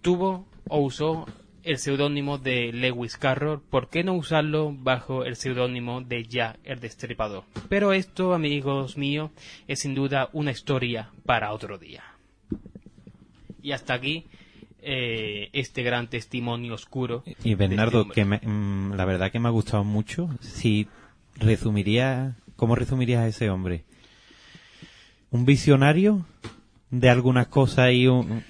[0.01, 1.26] tuvo o usó
[1.62, 6.81] el seudónimo de Lewis Carroll, ¿por qué no usarlo bajo el seudónimo de Jack el
[6.81, 7.45] Destripador?
[7.68, 9.31] Pero esto, amigos míos,
[9.68, 12.03] es sin duda una historia para otro día.
[13.62, 14.26] Y hasta aquí
[14.83, 17.22] eh, este gran testimonio oscuro.
[17.45, 20.31] Y Bernardo, este que mm, la verdad que me ha gustado mucho.
[20.41, 20.89] Si
[21.37, 23.85] resumiría, ¿cómo resumirías a ese hombre?
[25.31, 26.24] ¿Un visionario
[26.91, 28.43] de algunas cosas y un,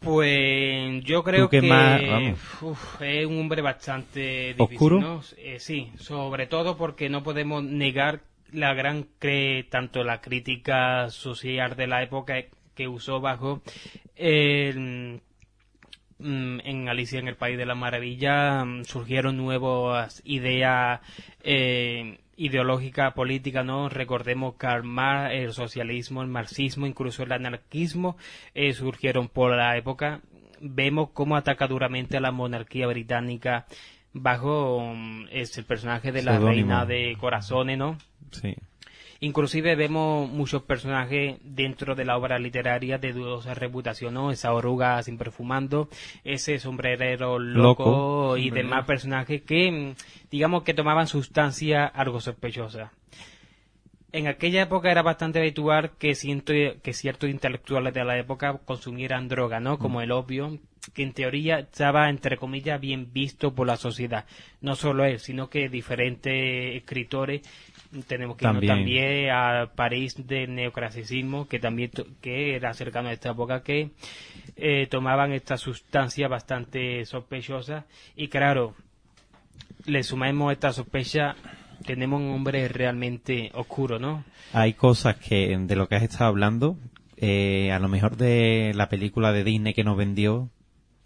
[0.00, 5.22] pues yo creo que, es un hombre bastante difícil, ¿Oscuro?
[5.36, 8.20] Eh, sí, sobre todo porque no podemos negar
[8.52, 12.36] la gran que tanto la crítica social de la época
[12.74, 13.60] que usó bajo
[14.16, 15.16] mm,
[16.18, 21.00] en Alicia en el País de la Maravilla surgieron nuevas ideas
[21.42, 23.88] eh, ideológica política, ¿no?
[23.88, 28.16] Recordemos Karl Marx, el socialismo, el marxismo, incluso el anarquismo
[28.54, 30.20] eh, surgieron por la época.
[30.60, 33.66] Vemos cómo ataca duramente a la monarquía británica
[34.12, 37.98] bajo mm, es el personaje de la reina de corazones, ¿no?
[38.30, 38.54] Sí.
[39.20, 44.30] Inclusive vemos muchos personajes dentro de la obra literaria de dudosa reputación, ¿no?
[44.30, 45.88] Esa oruga sin perfumando,
[46.22, 52.92] ese sombrerero loco, y demás personajes que, mm, digamos que tomaban sustancia algo sospechosa
[54.12, 56.52] en aquella época era bastante habitual que, siento,
[56.82, 59.78] que ciertos intelectuales de la época consumieran droga, ¿no?
[59.78, 60.02] Como mm.
[60.02, 60.58] el opio,
[60.94, 64.24] que en teoría estaba, entre comillas, bien visto por la sociedad.
[64.60, 67.42] No solo él, sino que diferentes escritores.
[68.06, 68.64] Tenemos que también.
[68.64, 73.90] irnos también a París del neoclasicismo, que también que era cercano a esta época, que
[74.56, 77.86] eh, tomaban esta sustancia bastante sospechosa.
[78.14, 78.74] Y claro,
[79.86, 81.34] le sumamos esta sospecha
[81.84, 84.24] tenemos un hombre realmente oscuro, ¿no?
[84.52, 86.76] Hay cosas que, de lo que has estado hablando,
[87.16, 90.50] eh, a lo mejor de la película de Disney que nos vendió,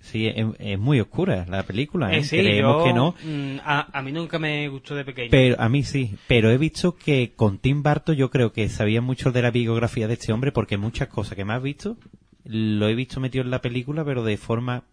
[0.03, 2.21] sí, es, muy oscura la película, ¿eh?
[2.21, 3.15] eh Creemos que no.
[3.25, 5.31] Mm, a, mí nunca me gustó de pequeño.
[5.31, 9.01] Pero a mí sí, pero he visto que con Tim Burton yo creo que sabía
[9.01, 11.97] mucho de la biografía de este hombre porque muchas cosas que me has visto
[12.45, 14.85] lo he visto metido en la película, pero de forma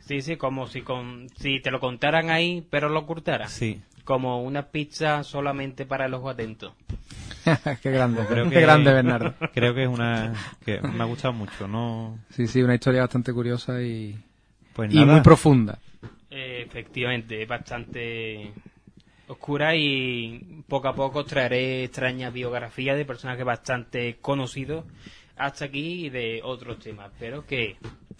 [0.00, 3.48] Sí, sí, como si con si te lo contaran ahí, pero lo ocultaran.
[3.48, 6.74] Sí como una pizza solamente para el ojo atento.
[7.82, 9.34] qué grande, creo qué grande Bernardo.
[9.52, 10.32] Creo que es una
[10.64, 12.16] que me ha gustado mucho, ¿no?
[12.30, 14.16] Sí, sí, una historia bastante curiosa y,
[14.76, 15.78] pues y muy profunda.
[16.30, 18.52] Eh, efectivamente, bastante
[19.26, 24.84] oscura y poco a poco traeré extrañas biografías de personajes bastante conocidos
[25.36, 27.10] hasta aquí y de otros temas.
[27.12, 27.76] Espero que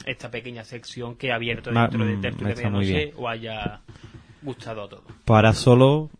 [0.06, 3.80] esta pequeña sección que he abierto dentro de mm, Tertulia de Noche o haya
[4.40, 5.04] gustado a todos.
[5.26, 6.10] Para solo,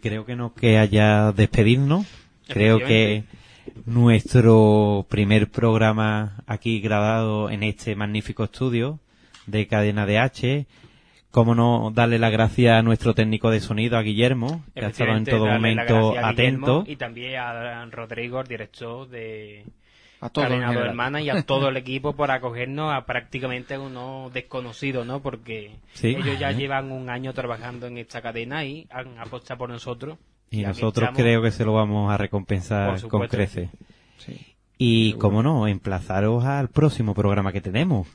[0.00, 2.06] creo que no que haya despedirnos.
[2.48, 3.24] Creo que
[3.84, 8.98] nuestro primer programa aquí grabado en este magnífico estudio
[9.46, 10.66] de Cadena de H.
[11.30, 15.16] Cómo no darle la gracia a nuestro técnico de sonido, a Guillermo, que ha estado
[15.16, 16.84] en todo momento atento.
[16.86, 19.64] Y también a Rodrigo, director de,
[20.22, 25.20] a todo Hermana y a todo el equipo por acogernos a prácticamente unos desconocidos, ¿no?
[25.20, 30.18] Porque ellos ya llevan un año trabajando en esta cadena y han apostado por nosotros.
[30.48, 33.70] Y, nosotros creo que se lo vamos a recompensar con crece.
[34.78, 38.06] Y, como no, emplazaros al próximo programa que tenemos.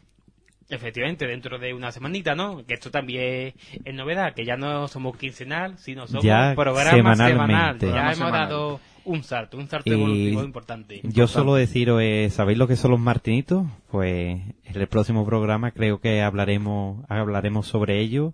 [0.70, 2.66] Efectivamente, dentro de una semanita, ¿no?
[2.66, 3.54] Que esto también
[3.86, 7.80] es novedad, que ya no somos quincenal, sino somos ya programa semanal.
[7.80, 12.68] Ya hemos dado un salto, un salto evolutivo importante, Yo solo deciros, eh, ¿sabéis lo
[12.68, 13.66] que son los martinitos?
[13.90, 18.34] Pues en el próximo programa creo que hablaremos, hablaremos sobre ello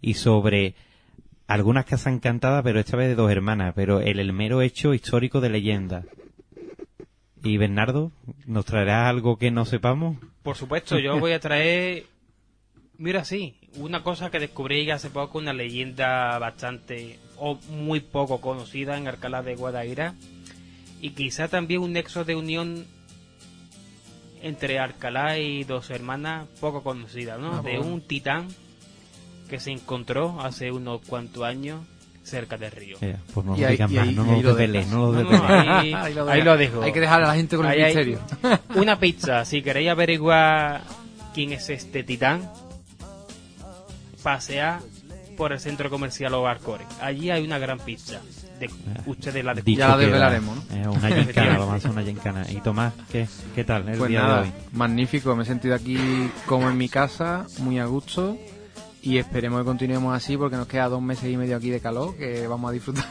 [0.00, 0.74] y sobre
[1.46, 5.42] algunas casas encantadas, pero esta vez de dos hermanas, pero el, el mero hecho histórico
[5.42, 6.04] de leyenda.
[7.44, 8.10] Y Bernardo,
[8.46, 10.16] ¿nos traerá algo que no sepamos?
[10.42, 12.06] Por supuesto, yo voy a traer,
[12.96, 18.96] mira, sí, una cosa que descubrí hace poco, una leyenda bastante o muy poco conocida
[18.96, 20.14] en Alcalá de Guadaira
[21.02, 22.86] y quizá también un nexo de unión
[24.40, 27.58] entre Alcalá y dos hermanas poco conocidas, ¿no?
[27.58, 28.48] Ah, de un titán
[29.50, 31.82] que se encontró hace unos cuantos años
[32.24, 32.96] cerca del río.
[33.32, 36.82] pues no lo digas más, no, lo desveles, no lo ahí, lo dejo.
[36.82, 38.20] Hay que dejar a la gente con el misterio.
[38.74, 40.82] Una pizza, si queréis averiguar
[41.34, 42.50] quién es este titán,
[44.22, 44.80] pasea
[45.36, 46.84] por el centro comercial Obarcore.
[47.00, 48.20] Allí hay una gran pizza.
[48.58, 50.92] De, ah, ustedes la Ya la desvelaremos, ¿no?
[50.92, 52.46] una gincana, vamos a hacer una gincana.
[52.48, 54.52] ¿Y Tomás, qué, qué tal el pues día nada, de hoy?
[54.72, 55.98] Magnífico, me he sentido aquí
[56.46, 58.38] como en mi casa, muy a gusto
[59.04, 62.16] y esperemos que continuemos así porque nos queda dos meses y medio aquí de calor
[62.16, 63.04] que vamos a disfrutar.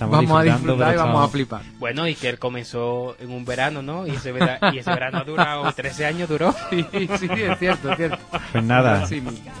[0.00, 1.62] vamos a disfrutar y vamos a flipar.
[1.78, 4.06] Bueno, y que él comenzó en un verano, ¿no?
[4.06, 6.54] Y ese, verano, ha durado 13 años, duró.
[6.70, 8.18] sí, sí, es cierto, es cierto.
[8.50, 9.06] Pues nada,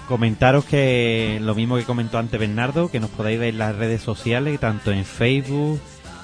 [0.08, 4.00] comentaros que lo mismo que comentó antes Bernardo, que nos podéis ver en las redes
[4.00, 5.78] sociales, tanto en Facebook,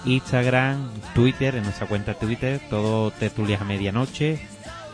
[0.07, 4.41] Instagram, Twitter, en nuestra cuenta Twitter, todo tertulias a medianoche.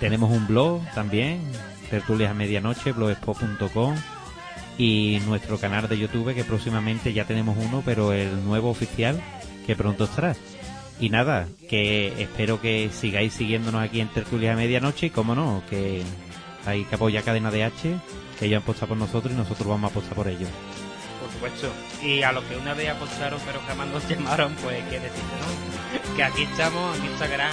[0.00, 1.42] Tenemos un blog también,
[1.90, 3.96] tertulias a medianoche, blogspot.com
[4.78, 9.20] y nuestro canal de YouTube que próximamente ya tenemos uno, pero el nuevo oficial
[9.66, 10.34] que pronto estará.
[10.98, 15.62] Y nada, que espero que sigáis siguiéndonos aquí en Tertulias a Medianoche y como no,
[15.68, 16.02] que
[16.66, 17.94] hay que apoyar Cadena de H,
[18.38, 20.48] que ellos han apostado por nosotros y nosotros vamos a apostar por ellos.
[21.20, 21.68] Por supuesto.
[22.02, 26.16] Y a los que una vez apostaron pero jamás nos llamaron, pues qué decir, ¿no?
[26.16, 27.52] Que aquí estamos en Instagram,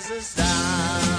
[0.00, 1.09] is a star.